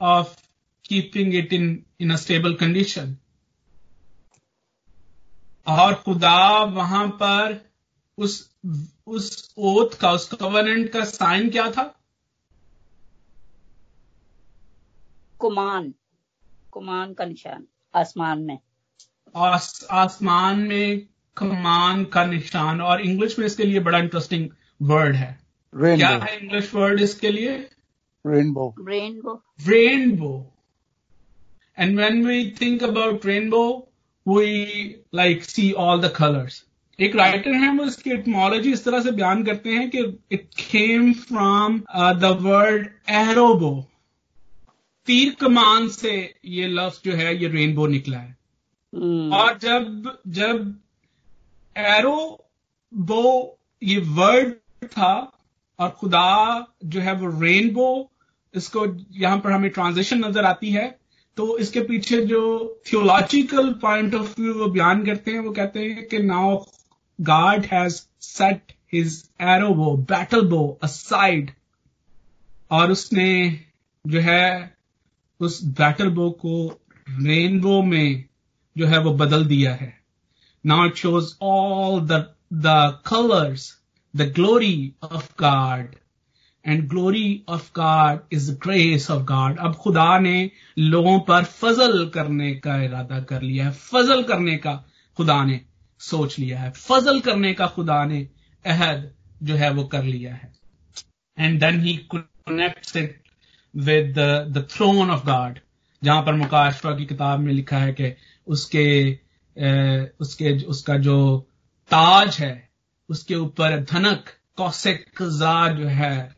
[0.00, 0.36] of
[0.84, 3.16] keeping it in, in a stable condition.
[5.66, 7.54] और खुदा वहां पर
[8.18, 8.34] उस
[9.06, 11.84] उस ओथ का उस कवर्नेंट का साइन क्या था
[15.41, 15.93] कुमान
[16.71, 18.57] कुमान का निशान आसमान में।
[19.35, 24.49] आस, आसमान में कमान का निशान और इंग्लिश में इसके लिए बड़ा इंटरेस्टिंग
[24.81, 25.37] वर्ड है।
[25.73, 25.97] Rainbow.
[25.97, 27.51] क्या है इंग्लिश वर्ड इसके लिए?
[28.25, 29.33] Rainbow rainbow
[29.67, 30.33] rainbow
[31.77, 33.63] and when we think about rainbow
[34.25, 34.49] we
[35.15, 36.63] like see all the colours
[36.99, 39.99] एक राइटर है वो इसकी एटमोलॉजी इस तरह से बयान करते हैं कि
[40.31, 41.79] it came from
[42.19, 43.71] the word arrow bow
[45.07, 46.13] तीर कमान से
[46.45, 48.35] ये लफ्ज जो है ये रेनबो निकला है।
[48.93, 50.79] हम्म, और जब जब
[51.75, 52.47] एरो
[52.93, 54.53] बो ये वर्ड
[54.87, 55.13] था
[55.79, 57.89] और खुदा जो है वो रेनबो
[58.53, 60.87] इसको यहाँ पर हमें ट्रांजिशन नज़र आती है
[61.37, 62.41] तो इसके पीछे जो
[62.87, 66.57] थियोलॉजिकल पॉइंट ऑफ़ व्यू वो बयान करते हैं वो कहते हैं कि now
[67.19, 71.51] God has set his arrow bow battle bow aside
[72.71, 73.29] और उसने
[74.05, 74.75] जो है
[75.41, 78.25] उस बैटल बो को रेनबो में
[78.77, 79.93] जो है वो बदल दिया है।
[80.65, 83.81] Now it shows all the the colours
[84.15, 85.95] the glory of God
[86.65, 92.53] and glory of God is grace of God अब खुदा ने लोगों पर फजल करने
[92.55, 94.73] का इरादा कर लिया है। फजल करने का
[95.17, 95.61] खुदा ने
[95.99, 98.27] सोच लिया है। फजल करने का खुदा ने
[98.65, 99.11] अहद
[99.43, 100.53] जो है वो कर लिया है।
[101.39, 103.20] And then he connects it
[103.75, 105.59] with the throne of God
[106.03, 108.15] जहाँ पर मुकाशवा की किताब में लिखा है कि
[108.47, 109.19] उसके
[110.21, 111.47] उसके, उसका जो
[111.91, 112.69] ताज है,
[113.09, 114.25] उसके ऊपर धनक,
[114.57, 116.35] कौशिक जो है,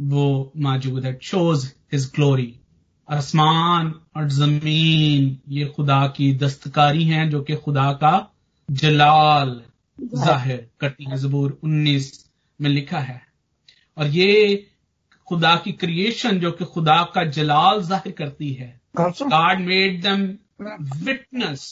[0.00, 2.60] वो मौजूद है। शोज़ हिज ग्लोरी
[3.10, 8.30] आसमान और ज़मीन, ये खुदा की दस्तकारी हैं, जो कि खुदा का
[8.70, 9.62] जलाल
[10.00, 13.22] ज़ाहिर करती है। जबूर 19 में लिखा है।
[13.98, 14.66] और ये
[15.28, 20.22] खुदा की क्रिएशन जो कि खुदा का जलाल ज़ाहिर करती है। God made them
[21.04, 21.62] witness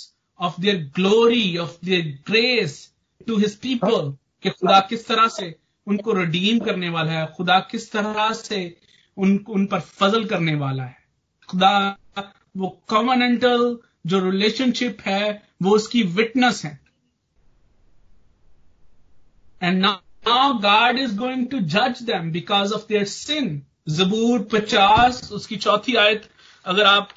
[0.41, 2.77] of their glory of their grace
[3.27, 5.55] to his people कि खुदा किस तरह से
[5.87, 8.61] उनको रिडीम करने वाला है खुदा किस तरह से
[9.17, 10.97] उन उन पर फजल करने वाला है।
[11.49, 11.73] खुदा
[12.57, 16.79] वो कॉमनेंटल जो रिलेशनशिप है वो उसकी विटनेस है।
[19.62, 25.57] And now God is going to जज them because of their sin जबूर पचास उसकी
[25.57, 26.29] चौथी आयत
[26.65, 27.09] अगर आप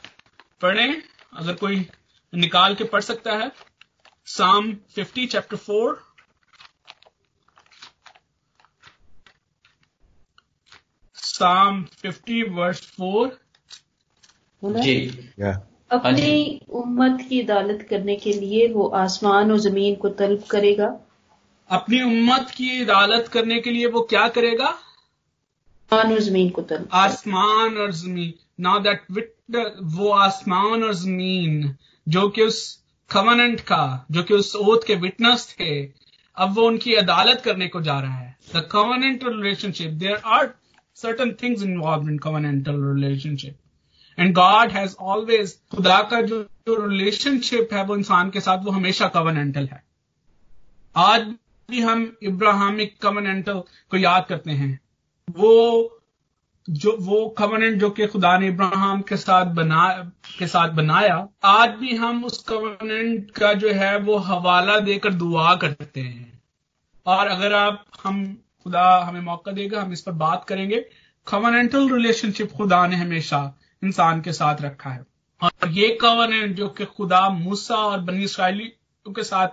[0.61, 1.01] पढ़ें
[1.33, 1.85] अगर कोई
[2.33, 3.51] निकाल के पढ़ सकता है
[4.27, 6.03] Psalm fifty chapter four
[11.15, 13.37] Psalm fifty verse four
[14.63, 14.95] जी।
[15.91, 20.87] अपनी उम्मत की अदालत करने के लिए वो आसमान और ज़मीन को तलब करेगा।
[21.69, 24.65] अपनी उम्मत की अदालत करने के लिए वो क्या करेगा?
[25.91, 29.33] आसमान और ज़मीन को तलब आसमान और ज़मीन। नाउ दैट विट
[29.95, 31.75] वो आसमान और ज़मीन
[32.07, 32.59] जो कि उस
[33.09, 35.69] कवनेंट का जो कि उस ओथ के विटनेस थे
[36.37, 40.53] अब वो उनकी अदालत करने को जा रहा है। The covenantal relationship there are
[40.97, 47.73] certain things involve in covenantal relationship and God has always खुदा का जो जो रिलेशनशिप
[47.73, 49.83] है वो इंसान के साथ वो हमेशा कवनेंटल है।
[50.95, 51.33] आज
[51.71, 53.53] भी हम इब्राहिमिक कवनेंटल
[53.91, 54.79] को याद करते हैं।
[55.29, 55.91] वो
[56.69, 61.69] जो, वो कवनेंट जो कि खुदा ने इब्राहिम के साथ बना, के साथ बनाया, आज
[61.69, 66.43] भी हम उस कवनेंट का जो है वो हवाला देकर दुआ करते हैं।
[67.05, 70.85] और अगर आप, हम खुदा हमें मौका देगा, हम इस पर बात करेंगे
[71.27, 75.05] कवनेंटल रिलेशनशिप खुदा ने हमेशा इंसान के साथ रखा है।
[75.41, 78.65] और ये कवनेंट जो कि खुदा मूसा और बनी इसराइली
[79.07, 79.47] के साथ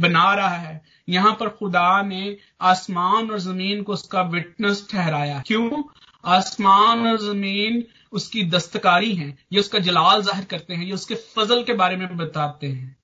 [0.00, 5.82] बना रहा है। यहाँ पर खुदा ने आसमान और ज़मीन को उसका विटनेस ठहराया। क्यों?
[6.24, 11.62] आसमान और ज़मीन उसकी दस्तकारी हैं। ये उसका जलाल ज़ाहिर करते हैं। ये उसके फजल
[11.62, 12.96] के बारे में बताते हैं।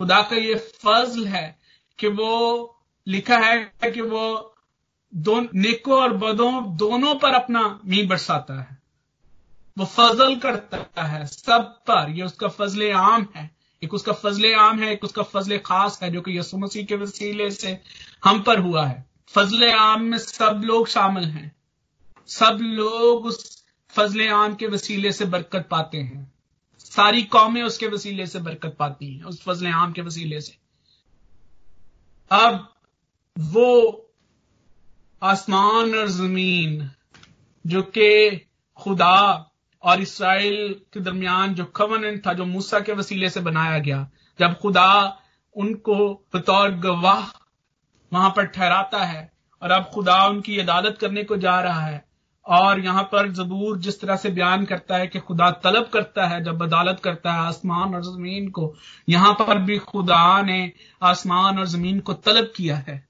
[0.00, 1.58] खुदा का ये फजल है
[1.98, 2.74] कि वो
[3.06, 4.54] लिखा है कि वो
[5.14, 8.78] दो नेको और बदों, दोनों पर अपना मी बरसाता है।
[9.78, 14.78] वो फजल करता है सब पर। ये उसका फजल आम है। एक उसका फजल आम
[14.78, 17.80] है, एक उसका फजल खास है, जो कि यसु मसीह के वसीले से
[18.24, 21.56] हम पर हुआ है। फजल आम में सब लोग शामिल हैं।
[22.26, 26.32] सब लोग उस फजल आम के वसीले से बरकत पाते हैं।
[26.78, 30.58] सारी कौमें उसके वसीले से बरकत पाती हैं, उस फजल आम के वसीले से।
[32.30, 32.74] अब
[33.38, 34.04] वो
[35.22, 36.90] आसमान और ज़मीन,
[37.66, 38.36] जो कि
[38.76, 39.50] खुदा
[39.84, 44.58] और इसराइल के दरमियान जो कवनेंट था, जो मूसा के वसीले से बनाया गया, जब
[44.58, 45.18] खुदा
[45.56, 47.30] उनको बतौर गवाह
[48.12, 49.30] वहाँ पर ठहराता है
[49.62, 52.04] और अब खुदा उनकी अदालत करने को जा रहा है
[52.46, 56.42] और यहाँ पर जबूर जिस तरह से बयान करता है कि खुदा तलब करता है,
[56.44, 58.74] जब अदालत करता है आसमान और ज़मीन को,
[59.08, 63.06] यहाँ पर भी खुदा ने आसमान और ज़मीन को तलब किया है।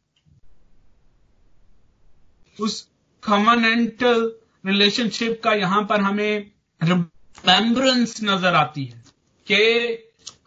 [2.58, 2.80] उस
[3.22, 4.32] कमनेंटल
[4.66, 6.50] रिलेशनशिप का यहाँ पर हमें
[6.82, 9.04] रिमेम्बरेंस नज़र आती है
[9.46, 9.94] कि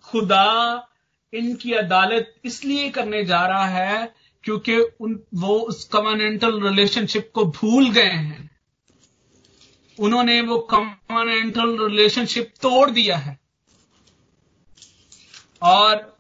[0.03, 0.87] खुदा
[1.33, 7.91] इनकी अदालत इसलिए करने जा रहा है क्योंकि उन, वो उस कमनेंटल रिलेशनशिप को भूल
[7.91, 8.51] गए हैं।
[9.99, 13.39] उन्होंने वो कॉमनेंटल रिलेशनशिप तोड़ दिया है।
[15.61, 16.17] और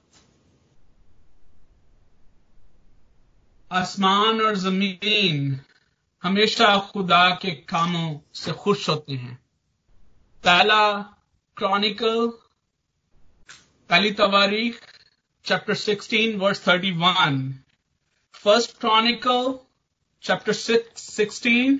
[3.71, 5.61] आसमान और ज़मीन
[6.23, 9.39] हमेशा खुदा के कामों से खुश होते हैं।
[10.43, 10.83] पहला
[11.57, 12.27] क्रॉनिकल,
[13.89, 14.79] पहली तवारीख,
[15.45, 17.53] chapter 16 verse 31
[18.43, 19.47] first chronicle
[20.23, 21.79] chapter 6 16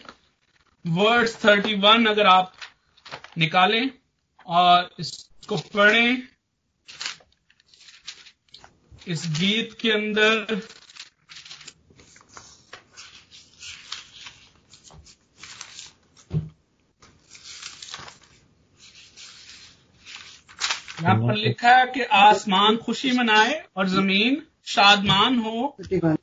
[0.85, 2.53] verse 31 अगर आप
[3.37, 3.89] निकालें
[4.45, 6.27] और इसको पढ़ें।
[9.07, 10.61] इस गीत के अंदर
[21.03, 25.77] यहाँ पर लिखा है कि आसमान खुशी मनाए और ज़मीन शादमान हो।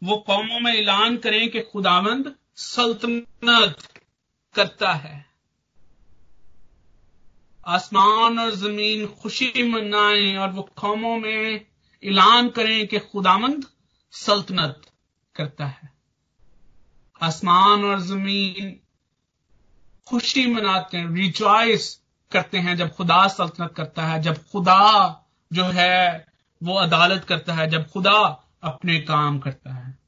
[0.04, 3.76] वो कौमों में ऐलान करें कि खुदावंद सल्तनत
[4.54, 5.26] करता है।
[7.66, 11.66] आसमान और ज़मीन खुशी मनाएँ और वो कौमों में
[12.04, 13.64] ऐलान करें कि खुदावंद
[14.12, 14.82] सल्तनत
[15.36, 15.92] करता है।
[17.22, 18.80] आसमान और ज़मीन
[20.06, 22.00] खुशी मनाते हैं रिजॉइस
[22.32, 24.80] करते हैं जब खुदा सल्तनत करता है, जब खुदा
[25.52, 26.26] जो है
[26.62, 28.18] वो अदालत करता है, जब खुदा
[28.62, 29.98] अपने काम करता है।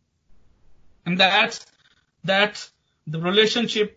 [1.07, 1.67] And that's
[2.27, 2.73] that's
[3.09, 3.97] the relationship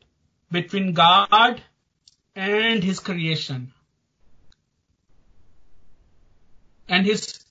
[0.51, 1.59] between God
[2.38, 3.67] and his creation
[6.89, 7.43] and his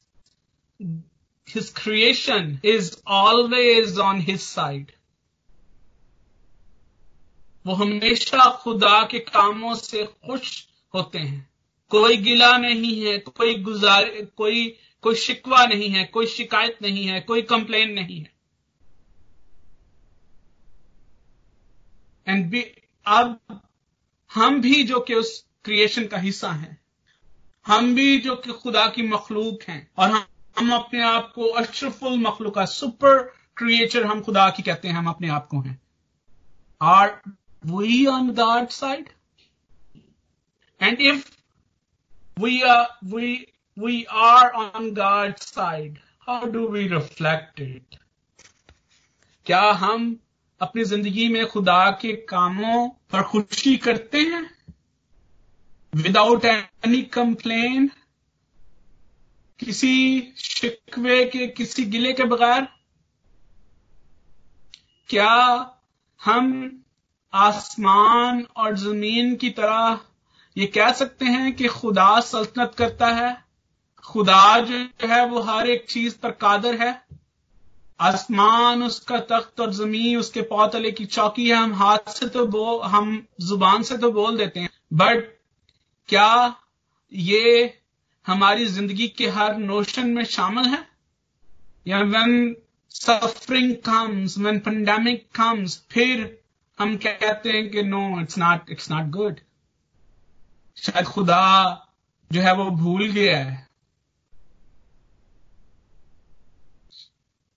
[1.49, 4.93] his creation is always on his side.
[7.67, 11.51] वो हमेशा खुदा के कामों से खुश होते हैं।
[11.89, 14.05] कोई गिला नहीं है, कोई गुजार,
[14.37, 18.33] कोई कोई शिकवा नहीं है, कोई शिकायत नहीं है, कोई कंप्लेन नहीं है।
[22.29, 22.65] एंड
[23.07, 23.41] अब
[24.35, 26.81] हम भी जो कि उस क्रिएशन का हिस्सा हैं।
[27.67, 30.25] हम भी जो कि खुदा की मखलूक हैं और हम
[30.59, 35.29] हम अपने आप को अशरफुल मखलूक, सुपर क्रिएचर हम खुदा की कहते हैं, हम अपने
[35.29, 35.83] आप को हैं।
[36.83, 37.23] Are
[37.65, 39.11] we on God's side?
[40.81, 41.37] And if
[42.37, 43.47] we are we
[43.77, 47.99] we are on God's side, how do we reflect it?
[49.47, 50.17] क्या हम
[50.61, 54.43] अपनी ज़िंदगी में खुदा के कामों पर खुशी करते हैं
[55.93, 57.91] विदाउट एनी कंप्लेन
[59.59, 59.97] किसी
[60.37, 62.69] शिकवे के किसी गिले के बगैर
[65.09, 65.35] क्या
[66.21, 66.53] हम
[67.35, 70.01] आसमान और ज़मीन की तरह
[70.57, 73.45] ये कह सकते हैं कि खुदा सल्तनत करता है।
[74.05, 74.78] खुदा जो
[75.09, 77.07] है वो हर एक चीज़ पर कादर है।
[78.01, 82.78] आसमान उसका तख्त और ज़मीन उसके पौतले की चौकी है। हम हाथ से तो बो,
[82.78, 85.24] हम ज़ुबान से तो बोल देते हैं। बट
[86.09, 86.57] क्या
[87.12, 87.78] ये
[88.26, 90.89] हमारी ज़िंदगी के हर नोशन में शामिल है?
[91.87, 92.57] या when
[92.91, 96.41] suffering comes when pandemic comes फिर
[96.83, 99.41] हम कहते हैं कि no it's not it's not good
[100.76, 101.43] शायद खुदा
[102.33, 103.68] जो है वो भूल गया है।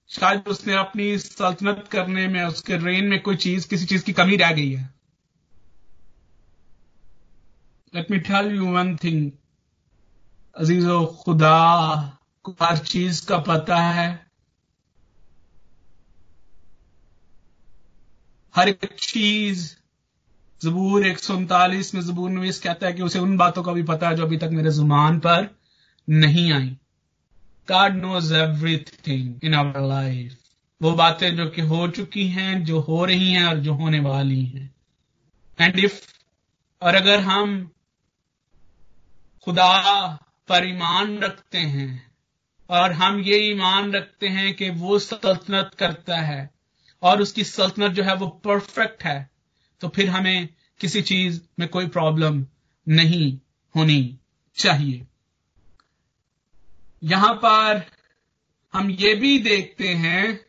[0.09, 4.37] शायद उसने अपनी सल्तनत करने में, उसके रेन में कोई चीज़, किसी चीज़ की कमी
[4.37, 4.93] रह गई है।
[7.95, 9.31] Let me tell you one thing
[10.57, 11.57] अजीजो खुदा
[12.43, 14.24] को हर चीज़ का पता है।
[18.55, 19.63] हर एक चीज़
[20.61, 23.83] जबूर एक सौ उनतालीस में जबूर नवीस कहता है कि उसे उन बातों का भी
[23.83, 25.47] पता है जो अभी तक मेरे ज़ुबान पर
[26.07, 26.69] नहीं आई।
[27.67, 30.37] God knows everything in our life
[30.81, 34.45] वो बातें जो कि हो चुकी हैं, जो हो रही हैं और जो होने वाली
[34.45, 34.73] हैं।
[35.59, 36.01] एंड इफ़
[36.81, 37.71] और अगर हम
[39.47, 40.07] खुदा
[40.49, 42.11] पर ईमान रखते हैं,
[42.69, 46.54] और हम ये ईमान रखते हैं कि वो सल्तनत करता है
[47.05, 49.29] और उसकी सल्तनत जो है वो परफेक्ट है
[49.81, 50.47] तो फिर हमें
[50.79, 52.45] किसी चीज़ में कोई प्रॉब्लम
[52.87, 53.37] नहीं
[53.75, 54.17] होनी
[54.57, 55.05] चाहिए।
[57.03, 57.81] यहाँ पर
[58.73, 60.45] हम ये भी देखते हैं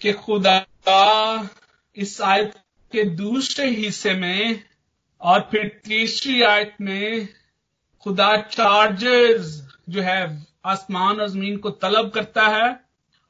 [0.00, 0.56] कि खुदा
[1.96, 2.54] इस आयत
[2.92, 4.62] के दूसरे हिस्से में
[5.20, 7.28] और फिर तीसरी आयत में
[8.02, 12.83] खुदा चार्जेस जो है आसमान और ज़मीन को तलब करता है।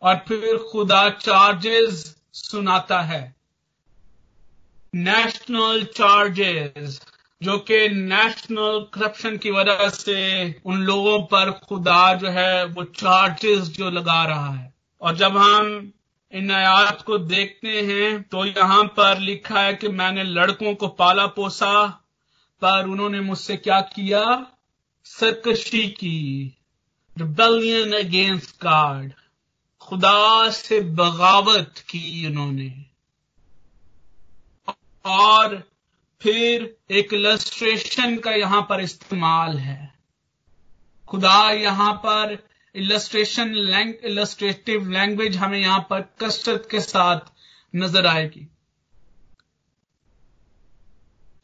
[0.04, 3.22] और फिर खुदा चार्जेस सुनाता है।
[4.94, 7.00] नेशनल चार्जेस
[7.40, 10.20] जो कि नेशनल करप्शन की वजह से
[10.64, 15.92] उन लोगों पर खुदा जो है वो चार्जेस जो लगा रहा है। और जब हम
[16.32, 21.26] इन आयात को देखते हैं तो यहाँ पर लिखा है कि मैंने लड़कों को पाला
[21.26, 21.86] पोसा,
[22.62, 24.24] पर उन्होंने मुझसे क्या किया?
[25.06, 26.56] सरकशी की।
[27.16, 29.12] रिबेलियन अगेंस्ट गॉड
[29.84, 32.72] खुदा से बगावत की उन्होंने।
[35.04, 35.56] और
[36.22, 39.92] फिर एक इलस्ट्रेशन का यहाँ पर इस्तेमाल है।
[41.08, 42.36] खुदा यहाँ पर
[42.74, 43.54] इलस्ट्रेशन
[44.04, 47.30] इलस्ट्रेटिव लैंग्वेज हमें यहाँ पर कसरत के साथ
[47.74, 48.46] नज़र आएगी।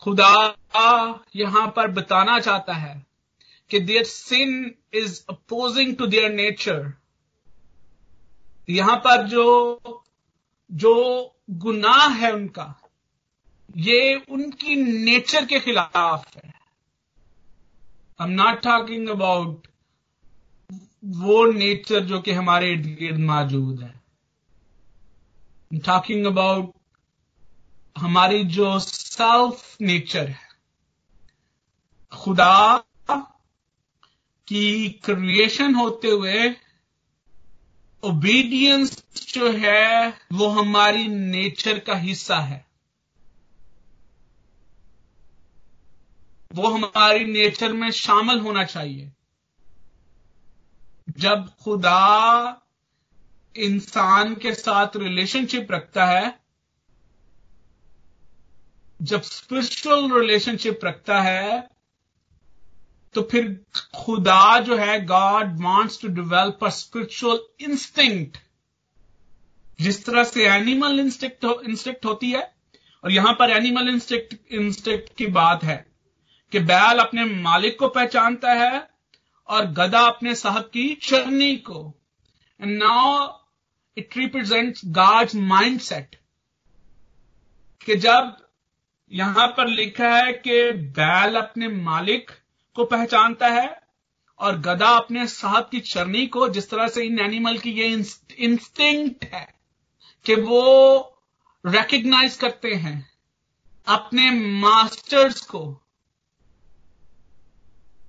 [0.02, 0.32] खुदा
[1.36, 2.94] यहाँ पर बताना चाहता है
[3.70, 6.92] कि their sin is opposing to their nature
[8.68, 10.04] यहाँ पर जो
[10.70, 10.92] जो
[11.50, 12.74] गुनाह है उनका,
[13.76, 16.52] ये उनकी नेचर के खिलाफ है।
[18.20, 19.66] I am not talking about
[21.04, 24.00] वो नेचर जो कि हमारे इर्द गिर्द मौजूद है।
[25.78, 26.72] टॉकिंग अबाउट
[27.96, 30.48] हमारी जो सेल्फ नेचर है।
[32.12, 32.84] खुदा
[34.48, 36.48] की क्रिएशन होते हुए
[38.02, 42.66] ओबीडियंस जो है, वो हमारी नेचर का हिस्सा है।
[46.54, 49.12] वो हमारी नेचर में शामिल होना चाहिए।
[51.18, 52.62] जब खुदा
[53.56, 56.40] इंसान के साथ रिलेशनशिप रखता है,
[59.02, 61.70] जब स्पिरिचुअल रिलेशनशिप रखता है
[63.14, 63.48] तो फिर
[63.94, 68.38] खुदा जो है God wants to develop a spiritual instinct
[69.80, 72.42] जिस तरह से एनिमल इंस्टिक्ट हो, इंस्टिक्ट होती है
[73.04, 75.76] और यहाँ पर एनिमल इंस्टिक्ट इंस्टिक्ट की बात है
[76.52, 78.88] कि बैल अपने मालिक को पहचानता है
[79.48, 81.94] और गधा अपने साहब की चरनी को।
[82.60, 83.28] And now
[83.96, 85.34] it represent God's
[85.80, 86.16] mindset
[87.86, 88.36] कि जब
[89.12, 92.30] यहाँ पर लिखा है कि बैल अपने मालिक
[92.76, 93.80] को पहचानता है
[94.38, 97.86] और गधा अपने साहब की चरनी को जिस तरह से इन एनिमल की ये
[98.38, 99.46] इंस्टिंक्ट है
[100.26, 101.20] कि वो
[101.66, 103.10] रिकग्नाइज करते हैं
[103.86, 105.60] अपने मास्टर्स को।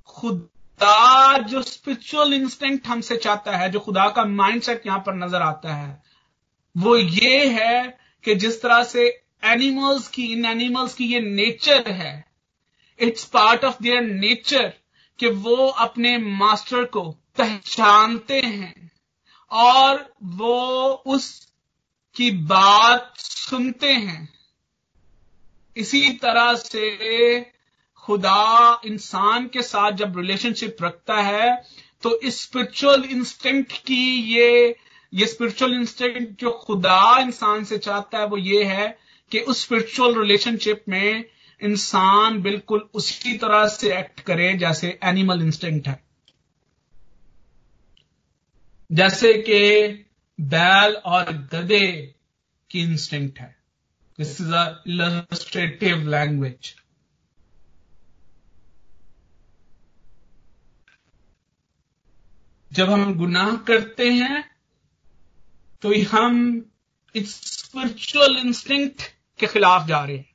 [0.05, 5.74] खुदा जो स्पिरिचुअल इंस्टिंक्ट हमसे चाहता है, जो खुदा का माइंडसेट यहाँ पर नज़र आता
[5.74, 6.03] है,
[6.78, 9.07] वो ये है कि जिस तरह से
[9.43, 12.30] एनिमल्स की, इन एनिमल्स की ये नेचर है
[13.01, 14.73] it's part of their nature
[15.19, 17.01] कि वो अपने मास्टर को
[17.37, 18.91] पहचानते हैं।
[19.51, 21.53] और वो उस
[22.15, 24.29] की बात सुनते हैं।
[25.77, 27.41] इसी तरह से
[27.97, 31.63] खुदा इंसान के साथ जब रिलेशनशिप रखता है
[32.03, 34.75] तो इस स्पिरिचुअल इंस्टिंक्ट की ये
[35.13, 38.97] ये स्पिरिचुअल इंस्टिंक्ट जो खुदा इंसान से चाहता है, वो ये है
[39.31, 41.25] कि उस स्पिरिचुअल रिलेशनशिप में
[41.62, 46.03] इंसान बिल्कुल उसी तरह से एक्ट करे जैसे एनिमल इंस्टिंक्ट है।
[48.91, 49.88] जैसे कि
[50.41, 52.16] बैल और गधे
[52.70, 53.55] की इंस्टिंक्ट है।
[54.20, 54.84] दिस इज़ अ
[56.07, 56.76] लैंग्वेज
[62.72, 64.43] जब हम गुनाह करते हैं
[65.82, 66.66] तो हम
[67.16, 69.01] इस स्पिरिचुअल इंस्टिंक्ट
[69.39, 70.30] के खिलाफ जा रहे हैं।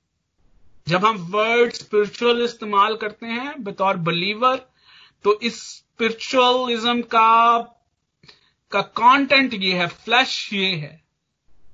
[0.86, 4.56] जब हम वर्ड स्पिरिचुअल इस्तेमाल करते हैं, बतौर बिलीवर
[5.24, 7.58] तो इस स्पिरिचुअलिज्म का
[8.72, 11.00] का कंटेंट ये है फ्लैश ये है,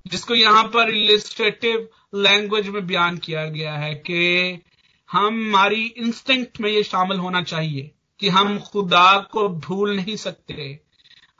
[0.06, 4.60] जिसको यहाँ पर इलिस्ट्रेटिव लैंग्वेज में बयान किया गया है कि
[5.08, 7.90] हम हमारी इंस्टिंक्ट में ये शामिल होना चाहिए
[8.20, 10.78] कि हम खुदा को भूल नहीं सकते,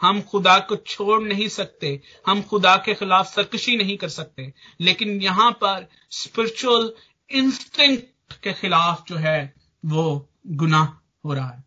[0.01, 5.21] हम खुदा को छोड़ नहीं सकते, हम खुदा के खिलाफ सरकशी नहीं कर सकते। लेकिन
[5.23, 6.93] यहाँ पर स्पिरिचुअल
[7.33, 9.55] इंस्टिंक्ट के खिलाफ जो है
[9.85, 10.85] वो गुनाह
[11.25, 11.65] हो रहा है।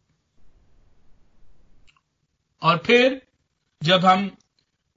[2.62, 3.22] और फिर
[3.84, 4.30] जब हम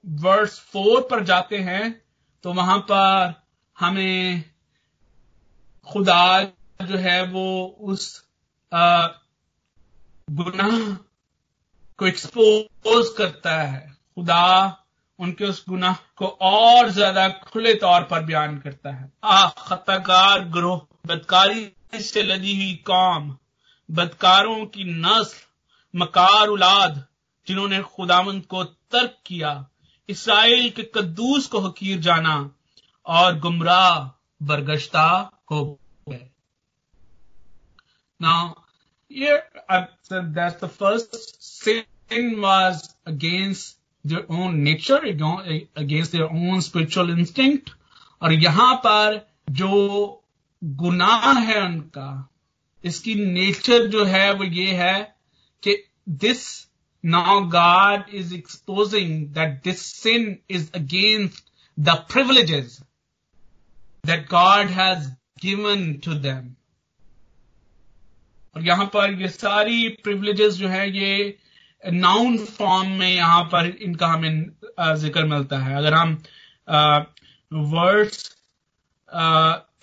[0.05, 2.01] वर्स फोर पर जाते हैं
[2.43, 3.33] तो वहाँ पर
[3.79, 4.43] हमें
[5.87, 6.43] खुदा
[6.81, 8.25] जो है वो उस
[8.73, 9.07] आ,
[10.31, 10.93] गुनाह
[11.97, 14.45] को एक्सपोज करता है। खुदा
[15.19, 20.81] उनके उस गुनाह को और ज़्यादा खुले तौर पर बयान करता है। आ खताकार ग्रोह
[21.07, 23.35] बदकारी से लदी हुई कौम
[23.89, 27.03] बदकारों की नस्ल मकार उलाद
[27.47, 29.53] जिन्होंने खुदामंद को तर्क किया
[30.09, 32.35] इसराइल के कद्दूस को हकीर जाना
[33.05, 33.99] और गुमराह
[34.41, 35.05] बरगश्ता
[35.51, 35.63] हो
[36.09, 36.29] गए।
[38.19, 38.53] Now
[39.11, 42.81] Here, I said that the first sin was
[44.05, 44.99] their own nature,
[45.75, 47.71] against their own spiritual instinct.
[48.21, 50.23] और यहाँ पर जो
[50.61, 52.29] गुनाह है उनका
[52.83, 54.97] इसकी नेचर जो है वो ये है
[55.63, 55.75] कि
[56.23, 56.45] this
[57.03, 61.43] now God is exposing that this sin is against
[61.77, 62.83] the privileges
[64.03, 66.55] that God has given to them.
[68.55, 71.37] और यहाँ पर ये सारी प्रिविलेजेस जो है ये
[71.83, 74.45] नाउन फॉर्म में यहाँ पर इनका हमें
[74.97, 76.17] ज़िक्र मिलता है। अगर हम
[77.51, 78.29] वर्ड्स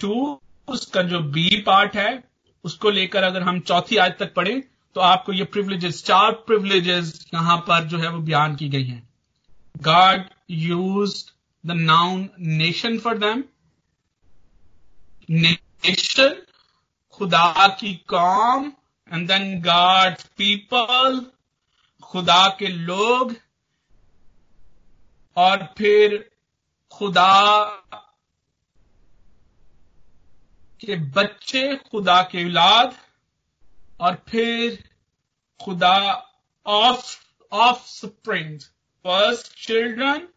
[0.00, 2.22] टू उसका जो बी पार्ट है,
[2.64, 4.60] उसको लेकर अगर हम चौथी आज तक पढ़ें
[4.96, 9.02] तो आपको ये प्रिविलेजेस चार प्रिविलेजेस यहाँ पर जो है वो बयान की गई हैं।
[9.82, 11.14] God use
[11.64, 13.42] the noun nation for them
[15.32, 16.34] nation
[17.20, 18.72] खुदा की कौम
[19.10, 21.20] एंड देन गॉड पीपल
[22.06, 23.34] खुदा के लोग
[25.36, 26.30] और फिर
[26.90, 27.64] खुदा
[30.80, 32.96] के बच्चे, खुदा के औलाद
[34.00, 34.90] और फिर
[35.64, 36.24] खुदा
[36.66, 37.16] of
[37.52, 38.60] offspring
[39.04, 40.28] first children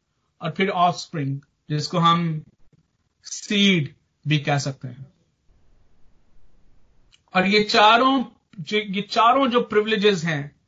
[0.41, 2.43] और फिर ऑफ़ स्प्रिंग जिसको हम
[3.23, 3.95] सीड
[4.27, 5.13] भी कह सकते हैं।
[7.35, 8.25] और ये चारों
[8.73, 10.58] ये चारों जो प्रिविलेजेस हैं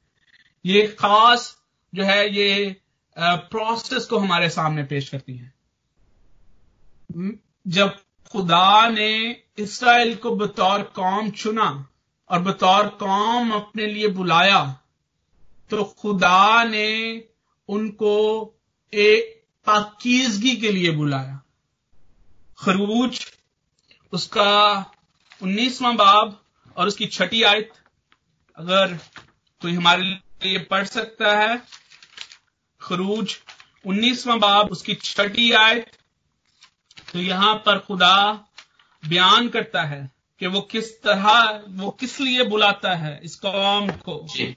[0.66, 1.56] ये खास
[1.94, 2.76] जो है ये
[3.18, 5.54] प्रोसेस को हमारे सामने पेश करती है।
[7.68, 7.98] जब
[8.32, 9.12] खुदा ने
[9.58, 11.68] इसराइल को बतौर कौम चुना
[12.30, 14.64] और बतौर कौम अपने लिए बुलाया
[15.72, 16.90] तो खुदा ने
[17.70, 18.16] उनको
[18.94, 19.38] एक
[19.68, 21.42] पाकिजगी के लिए बुलाया।
[22.60, 23.20] खरूज,
[24.14, 24.80] उसका
[25.42, 26.40] उन्नीसवां बाब
[26.78, 27.72] और उसकी छठी आयत,
[28.58, 28.98] अगर
[29.62, 31.62] कोई हमारे लिए पढ़ सकता है।
[32.82, 33.36] खरूज
[33.86, 35.92] उन्नीसवां बाब उसकी छठी आयत।
[37.14, 38.46] तो यहाँ पर खुदा
[39.04, 44.28] बयान करता है कि वो किस तरह वो किस लिए बुलाता है इस कौम को।
[44.36, 44.56] जी।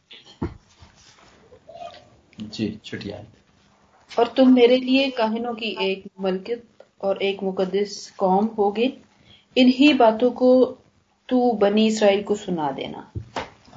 [2.40, 6.64] जी छठी आयत। और तुम मेरे लिए काहिनों की एक मलकित
[7.02, 8.92] और एक मुकदस कौम होगे।
[9.56, 10.78] इन्हीं बातों को
[11.28, 13.12] तू बनी इसराइल को सुना देना।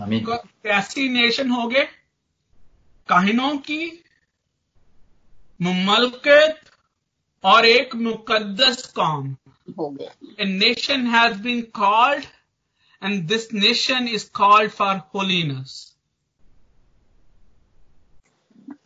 [0.02, 1.97] कैसी नेशन होगे
[3.10, 4.04] काहिनों की
[5.62, 6.62] मुमलकत
[7.44, 9.36] और एक मुकद्दस कौम।
[9.80, 12.28] हो गया। A nation has been called
[13.02, 15.94] and this nation is called for holiness.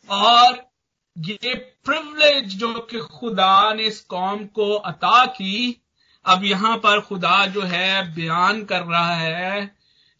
[0.09, 0.71] और
[1.17, 1.53] ये
[1.85, 5.81] प्रिविलेज जो कि खुदा ने इस कौम को अता की
[6.25, 9.75] अब यहाँ पर खुदा जो है बयान कर रहा है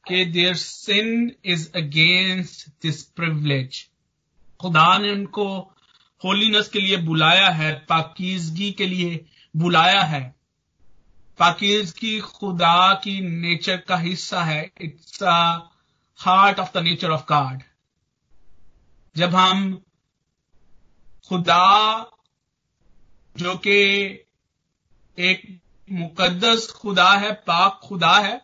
[0.08, 3.91] कि their sin is against this privilege
[4.62, 5.76] खुदा ने उनको
[6.22, 10.36] होलीनेस के लिए बुलाया है, पाकिजगी के लिए बुलाया है।
[11.40, 15.24] पाकिजगी खुदा की नेचर का हिस्सा है। It's
[16.20, 17.64] heart of the nature of God
[19.16, 19.84] जब हम
[21.30, 22.06] खुदा
[23.38, 23.78] जो कि
[25.18, 25.60] एक
[25.92, 28.42] मुकद्दस खुदा है, पाक खुदा है,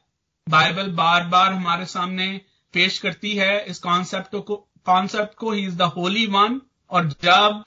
[0.49, 2.41] बाइबल बार बार हमारे सामने
[2.73, 7.63] पेश करती है इस कॉन्सेप्ट को। कॉन्सेप्ट को ही इज़ द होली वन और जब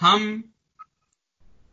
[0.00, 0.44] हम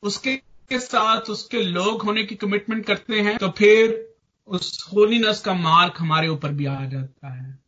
[0.04, 0.36] उसके
[0.70, 4.16] के साथ उसके लोग होने की कमिटमेंट करते हैं तो फिर
[4.48, 7.60] उस होलीनेस का मार्क हमारे ऊपर भी आ जाता है।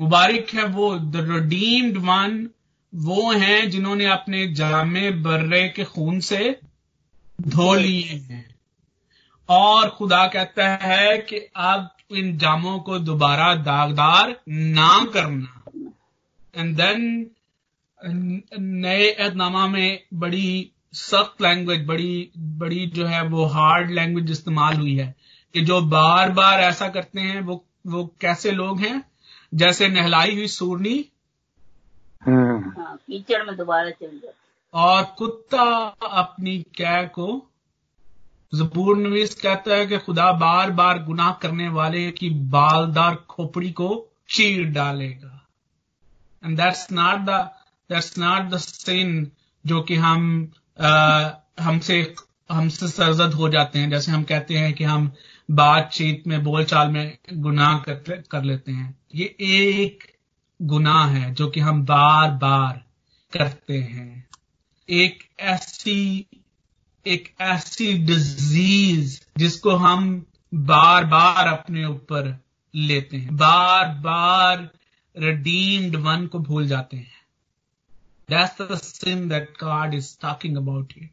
[0.00, 2.48] मुबारक है वो द रिडीम्ड वन
[2.94, 6.60] वो हैं जिन्होंने अपने जामे बर्रे के खून से
[7.40, 8.44] धो लिए हैं।
[9.48, 15.61] और खुदा कहता है कि अब इन जामों को दोबारा दागदार ना करना।
[16.56, 17.30] एंड देन
[18.60, 24.96] नए एहतनामा में बड़ी सख्त लैंग्वेज बड़ी बड़ी जो है वो हार्ड लैंग्वेज इस्तेमाल हुई
[24.96, 25.14] है
[25.54, 29.04] कि जो बार बार ऐसा करते हैं वो वो कैसे लोग हैं?
[29.54, 31.10] जैसे नहलाई हुई सूरनी।
[32.22, 35.62] हाँ। कीचड़ में दोबारा चल जाता और कुत्ता
[36.02, 37.50] अपनी कै को
[38.54, 44.08] जबूर नवीस कहता है कि खुदा बार बार गुनाह करने वाले की बालदार खोपड़ी को
[44.28, 45.41] चीर डालेगा।
[46.44, 47.30] And that's not the
[47.90, 49.30] that's not the sin
[49.66, 50.52] जो कि हम
[51.60, 52.14] हमसे
[52.50, 55.12] हमसे सरजद हो जाते हैं। जैसे हम कहते हैं कि हम
[55.50, 60.04] बातचीत में बोलचाल में गुनाह कर, कर लेते हैं। ये एक
[60.62, 62.82] गुनाह है जो कि हम बार बार
[63.32, 64.28] करते हैं।
[64.88, 66.26] एक ऐसी
[67.06, 72.36] एक ऐसी डिज़ीज़ जिसको हम बार बार अपने ऊपर
[72.74, 74.68] लेते हैं। बार बार
[75.18, 77.22] redeemed वन को भूल जाते हैं।
[78.28, 81.08] That's the sin that God is talking about here.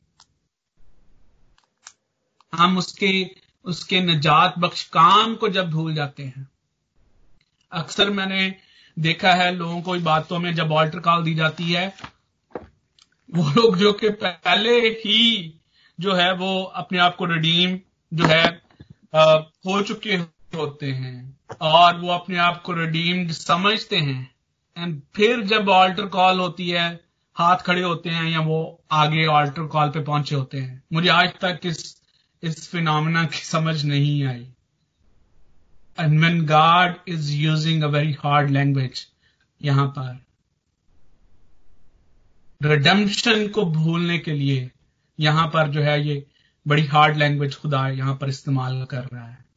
[2.54, 3.32] हम उसके
[3.66, 6.50] उसके नजात बख्श काम को जब भूल जाते हैं।
[7.72, 8.56] अक्सर मैंने
[9.00, 11.94] देखा है लोगों को बातों में जब ऑल्टर कॉल दी जाती है
[13.36, 15.54] वो लोग जो कि पहले ही
[16.00, 17.80] जो है वो अपने आप को रिडीम
[18.14, 18.62] जो है
[19.16, 20.16] आ, हो चुके
[20.58, 24.32] होते हैं। और वो अपने आप को रिडीम्ड समझते हैं।
[24.78, 27.00] एंड फिर जब ऑल्टर कॉल होती है,
[27.36, 31.30] हाथ खड़े होते हैं या वो आगे ऑल्टर कॉल पे पहुँचे होते हैं। मुझे आज
[31.30, 32.02] तक इस
[32.44, 34.48] इस फिनोमिना की समझ नहीं आई।
[36.00, 39.00] And when God is using a very hard language,
[39.62, 40.26] यहाँ पर।
[42.64, 44.72] रिडम्पशन को भूलने के लिए
[45.20, 46.28] यहाँ पर जो है ये
[46.68, 49.49] बड़ी हार्ड लैंग्वेज खुदा यहाँ पर इस्तेमाल कर रहा है।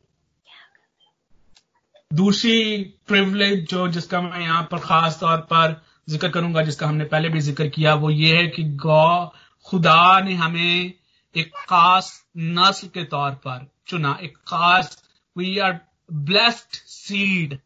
[2.13, 7.29] दूसरी प्रिविलेज जो जिसका मैं यहाँ पर खास तौर पर ज़िक्र करूँगा जिसका हमने पहले
[7.29, 9.27] भी ज़िक्र किया वो ये है कि गौ
[9.67, 10.93] खुदा ने हमें
[11.35, 14.97] एक खास नस्ल के तौर पर चुना एक खास
[15.37, 15.79] वी आर
[16.13, 17.59] ब्लेस्ड सीड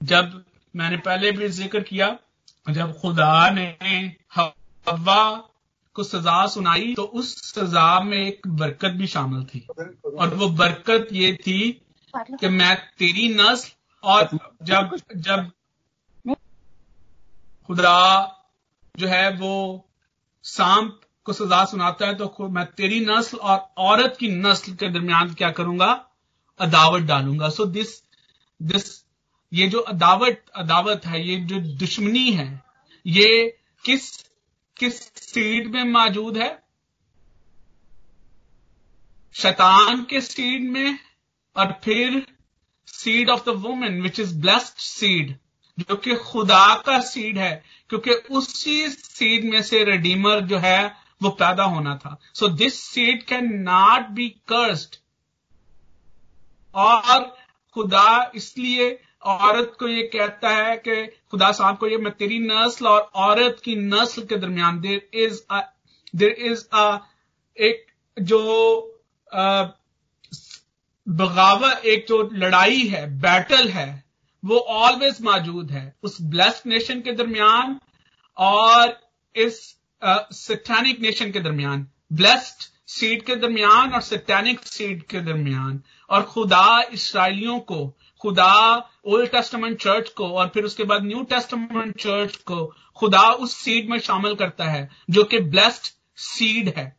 [0.00, 0.42] जब
[0.74, 2.16] मैंने पहले भी ज़िक्र किया
[2.66, 3.66] जब खुदा ने
[4.36, 5.24] हवा
[5.96, 9.66] को सजा सुनाई तो उस सजा में एक बरकत भी शामिल थी।
[10.18, 11.58] और वो बरकत ये थी
[12.16, 14.28] कि मैं तेरी नस्ल और
[14.62, 15.50] जब जब
[17.66, 18.00] खुदा
[18.98, 19.88] जो है वो
[20.44, 25.34] सांप को सजा सुनाता है तो मैं तेरी नस्ल और औरत की नस्ल के दरमियान
[25.34, 26.06] क्या करूँगा?
[26.60, 28.02] अदावत डालूँगा। सो दिस
[28.62, 29.04] दिस
[29.52, 32.62] ये जो अदावत अदावत है ये जो दुश्मनी है
[33.06, 34.24] ये किस
[34.76, 36.62] किस सीड में मौजूद है?
[39.34, 40.98] शैतान के सीड में
[41.56, 42.24] और फिर
[42.88, 45.34] seed of the women which is blessed seed
[45.78, 51.30] जो कि खुदा का सीड है, क्योंकि उसी सीड में से रिडीमर जो है, वो
[51.30, 53.22] पैदा होना था। So this seed
[53.62, 54.96] cannot be cursed
[56.74, 57.24] और
[57.76, 58.90] खुदा इसलिए
[59.24, 63.60] औरत को ये कहता है कि खुदा साहब को ये, मैं तेरी नस्ल और औरत
[63.64, 65.40] की नस्ल के दरमियान देर इज़
[66.16, 66.98] देर इज़ अ
[67.58, 67.86] एक
[68.16, 68.40] जो
[71.08, 74.04] बगावत एक जो लड़ाई है बैटल है,
[74.44, 77.80] वो ऑलवेज मौजूद है। उस ब्लेस्ड नेशन के दरमियान
[78.36, 79.00] और
[79.36, 79.76] इस
[80.32, 86.82] सैनिक नेशन के दरमियान ब्लेस्ड सीड के दरमियान और सैनिक सीड के दरमियान। और खुदा
[86.92, 92.74] इसराइलियों को, खुदा ओल्ड टेस्टमेंट चर्च को और फिर उसके बाद न्यू टेस्टमेंट चर्च को,
[92.96, 96.96] खुदा उस सीड में शामिल करता है, जो कि ब्लेस्ड सीड है।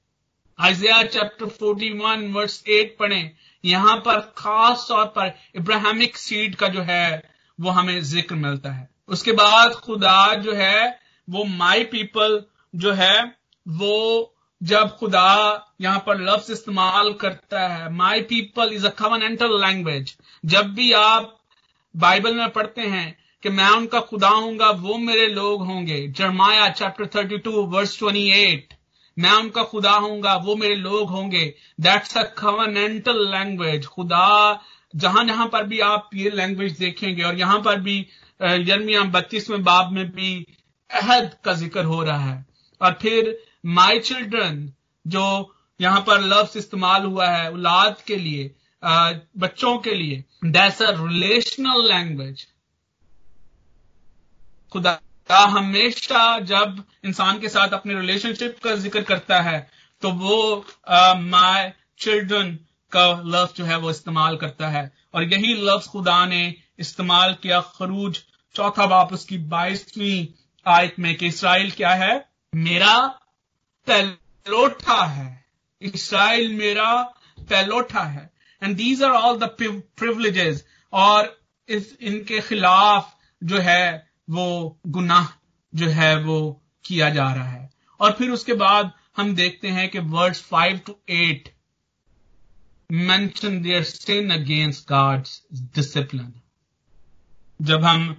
[0.59, 3.35] आइजिया चैप्टर 41 वर्स 8 पढ़े।
[3.65, 7.23] यहाँ पर खास तौर पर इब्राहिमिक सीड का जो है,
[7.59, 10.99] वो हमें ज़िक्र मिलता है। उसके बाद खुदा जो है,
[11.29, 12.43] वो माई पीपल
[12.75, 13.33] जो है,
[13.67, 15.29] वो जब खुदा
[15.81, 20.15] यहाँ पर लफ्ज इस्तेमाल करता है my people is a covenantal language.
[20.45, 21.37] जब भी आप
[21.95, 27.05] बाइबल में पढ़ते हैं कि मैं उनका खुदा हूँगा, वो मेरे लोग होंगे। जरमाया चैप्टर
[27.05, 28.74] 32 वर्स 28
[29.17, 31.43] मैं उनका खुदा हूँगा, वो मेरे लोग होंगे।
[31.81, 34.61] दैट्स अ कवनेंटल लैंग्वेज खुदा,
[34.93, 37.97] जहाँ जहाँ पर भी आप ये लैंग्वेज देखेंगे और यहाँ पर भी
[38.39, 40.35] यर्मिया बत्तीसवें बाब में भी
[40.89, 42.45] अहद का ज़िक्र हो रहा है।
[42.81, 44.69] और फिर माई चिल्ड्रन
[45.05, 45.23] जो
[45.79, 48.51] यहाँ पर लफ्ज इस्तेमाल हुआ है औलाद के लिए
[48.83, 52.45] बच्चों के लिए दैट्स अ रिलेशनल लैंग्वेज
[54.71, 54.99] खुदा
[55.29, 59.59] हमेशा जब इंसान के साथ अपने रिलेशनशिप का ज़िक्र करता है
[60.03, 60.65] तो वो
[61.21, 62.51] माय चिल्ड्रन
[62.91, 66.43] का लफ्ज जो है वो इस्तेमाल करता है। और यही लफ्ज खुदा ने
[66.79, 68.19] इस्तेमाल किया खरूज
[68.55, 70.27] चौथा बाप उसकी बाईसवीं
[70.65, 72.25] आयत में कि इसराइल क्या है?
[72.53, 72.97] मेरा
[73.87, 75.45] पैलोठा है।
[75.81, 76.91] इसराइल मेरा
[77.49, 78.29] पैलोठा है।
[78.61, 81.37] And these are all the privileges और
[81.69, 85.27] इस, इनके खिलाफ जो है वो गुनाह
[85.73, 86.39] जो है वो
[86.85, 87.69] किया जा रहा है
[87.99, 91.53] और फिर उसके बाद हम देखते हैं कि words five to eight
[92.89, 95.41] mention their sin against God's
[95.73, 96.33] discipline.
[97.59, 98.11] जब हम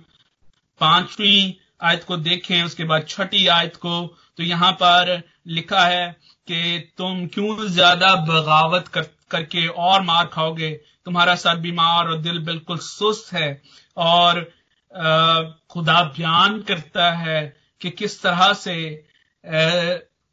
[0.80, 4.00] पांचवी आयत को देखें उसके बाद छठी आयत को
[4.38, 6.10] तो यहाँ पर लिखा है
[6.48, 10.70] कि तुम क्यों ज़्यादा बगावत कर, करके और मार खाओगे
[11.04, 13.62] तुम्हारा सर बीमार और दिल बिल्कुल सुस्त है
[13.96, 14.40] और
[15.70, 17.40] खुदा बयान करता है
[17.80, 18.76] कि किस तरह से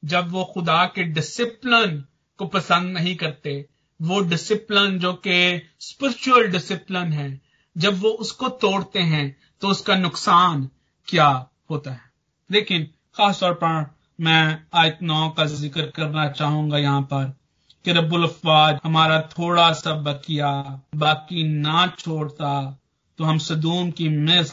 [0.03, 2.03] जब वो खुदा के डिसिप्लिन
[2.39, 3.66] को पसंद नहीं करते,
[3.99, 7.41] वो डिसिप्लिन जो कि स्पिरिचुअल डिसिप्लिन है,
[7.76, 10.70] जब वो उसको तोड़ते हैं तो उसका नुकसान
[11.07, 11.28] क्या
[11.70, 12.01] होता है?
[12.49, 13.86] लेकिन खास तौर पर
[14.20, 17.34] मैं आयत नौ का ज़िक्र करना चाहूँगा यहाँ पर
[17.86, 20.51] कि रब्बुल अफवाज हमारा थोड़ा सा बकिया
[20.95, 22.80] बाकी ना छोड़ता
[23.18, 24.51] तो हम सदूम की मिस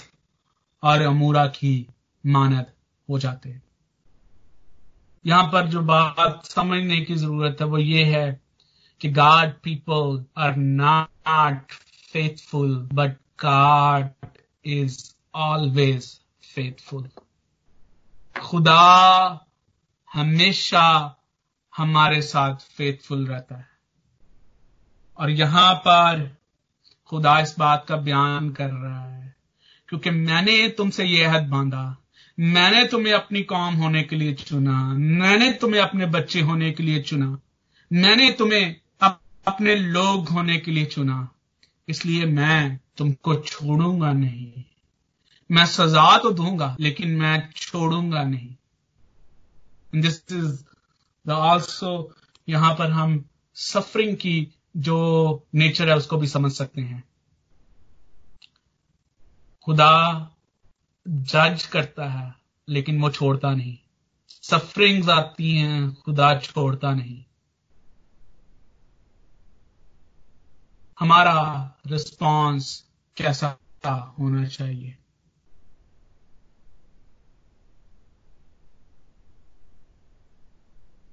[0.82, 1.86] और अमूरा की
[2.26, 2.66] मानद
[3.08, 3.62] हो जाते हैं।
[5.26, 8.40] यहाँ पर जो बात समझने की ज़रूरत है वो ये है
[9.00, 11.72] कि God people are not
[12.12, 16.20] faithful but God is always
[16.54, 17.08] faithful
[18.40, 19.46] खुदा
[20.14, 21.16] हमेशा
[21.76, 23.68] हमारे साथ फेथफुल रहता है।
[25.18, 26.39] और यहाँ पर
[27.10, 29.36] खुदा इस बात का बयान कर रहा है।
[29.88, 31.96] क्योंकि मैंने तुमसे यह हद बांधा।
[32.40, 37.02] मैंने तुम्हें अपनी कौम होने के लिए चुना। मैंने तुम्हें अपने बच्चे होने के लिए
[37.02, 37.38] चुना।
[37.92, 41.28] मैंने तुम्हें अप, अपने लोग होने के लिए चुना।
[41.88, 44.52] इसलिए मैं तुमको छोड़ूँगा नहीं।
[45.50, 48.54] मैं सजा तो दूँगा लेकिन मैं छोड़ूँगा नहीं।
[50.00, 50.62] दिस इज़
[51.26, 52.16] द ऑल्सो
[52.48, 57.04] यहाँ पर हम सफरिंग की जो नेचर है उसको भी समझ सकते हैं।
[59.64, 60.30] खुदा
[61.08, 62.34] जज करता है,
[62.68, 63.78] लेकिन वो छोड़ता नहीं।
[64.28, 67.24] सफरिंग्स आती हैं, खुदा छोड़ता नहीं।
[71.00, 72.84] हमारा रिस्पॉन्स
[73.16, 73.58] कैसा
[74.18, 74.96] होना चाहिए?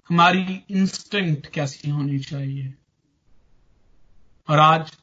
[0.10, 2.74] हमारी इंस्टिंक्ट कैसी होनी चाहिए?
[4.50, 4.98] और आज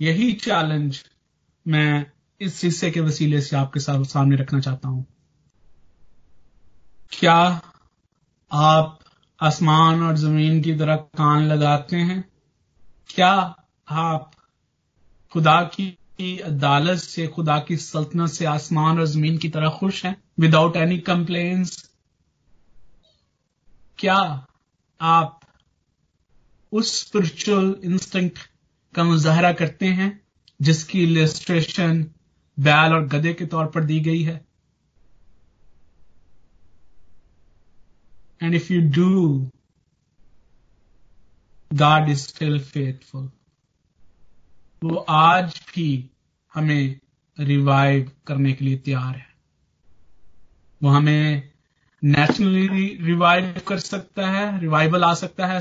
[0.00, 1.04] यही चैलेंज
[1.68, 2.06] मैं
[2.40, 5.06] इस हिस्से के वसीले से आपके साथ सामने रखना चाहता हूँ।
[7.12, 7.60] क्या
[8.52, 8.98] आप
[9.42, 12.24] आसमान और ज़मीन की तरह कान लगाते हैं?
[13.08, 13.56] क्या
[13.88, 14.30] आप
[15.32, 20.22] खुदा की अदालत से, खुदा की सल्तनत से आसमान और ज़मीन की तरह खुश हैं?
[20.40, 21.90] विदाउट एनी कंप्लेन्स
[23.98, 24.46] क्या
[25.00, 25.40] आप
[26.72, 28.53] उस स्पिरिचुअल इंस्टिंक्ट
[28.94, 30.20] का मुजाहरा करते हैं,
[30.62, 32.02] जिसकी इलिस्ट्रेशन
[32.60, 34.44] बैल और गधे के तौर पर दी गई है।
[38.42, 39.50] And if you do
[41.72, 43.30] God is still faithful
[44.84, 46.10] वो आज भी
[46.54, 47.00] हमें
[47.40, 49.34] रिवाइव करने के लिए तैयार है।
[50.82, 51.52] वो हमें
[52.04, 55.60] नेशनली रिवाइव कर सकता है रिवाइवल आ सकता है।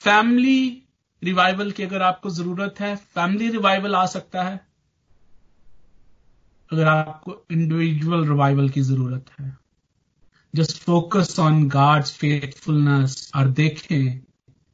[0.00, 0.85] फैमिली
[1.22, 4.60] रिवाइवल की अगर आपको ज़रूरत है फैमिली रिवाइवल आ सकता है
[6.70, 9.56] अगर आपको इंडिविजुअल रिवाइवल की ज़रूरत है
[10.54, 14.20] just focus on God's faithfulness और देखें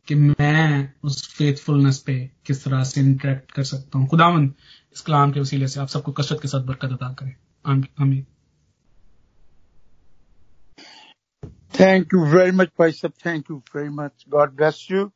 [0.09, 4.53] कि मैं उस फेथफुलनेस पे किस तरह से इंटरेक्ट कर सकता हूँ खुदावन
[4.93, 7.35] इस कलाम के वसीले से आप सबको कसरत के साथ बरकत अदा करें
[7.65, 8.27] आमीन
[11.75, 13.15] Thank you very much, Bishop.
[13.19, 14.27] Thank you very much.
[14.29, 15.11] God bless you.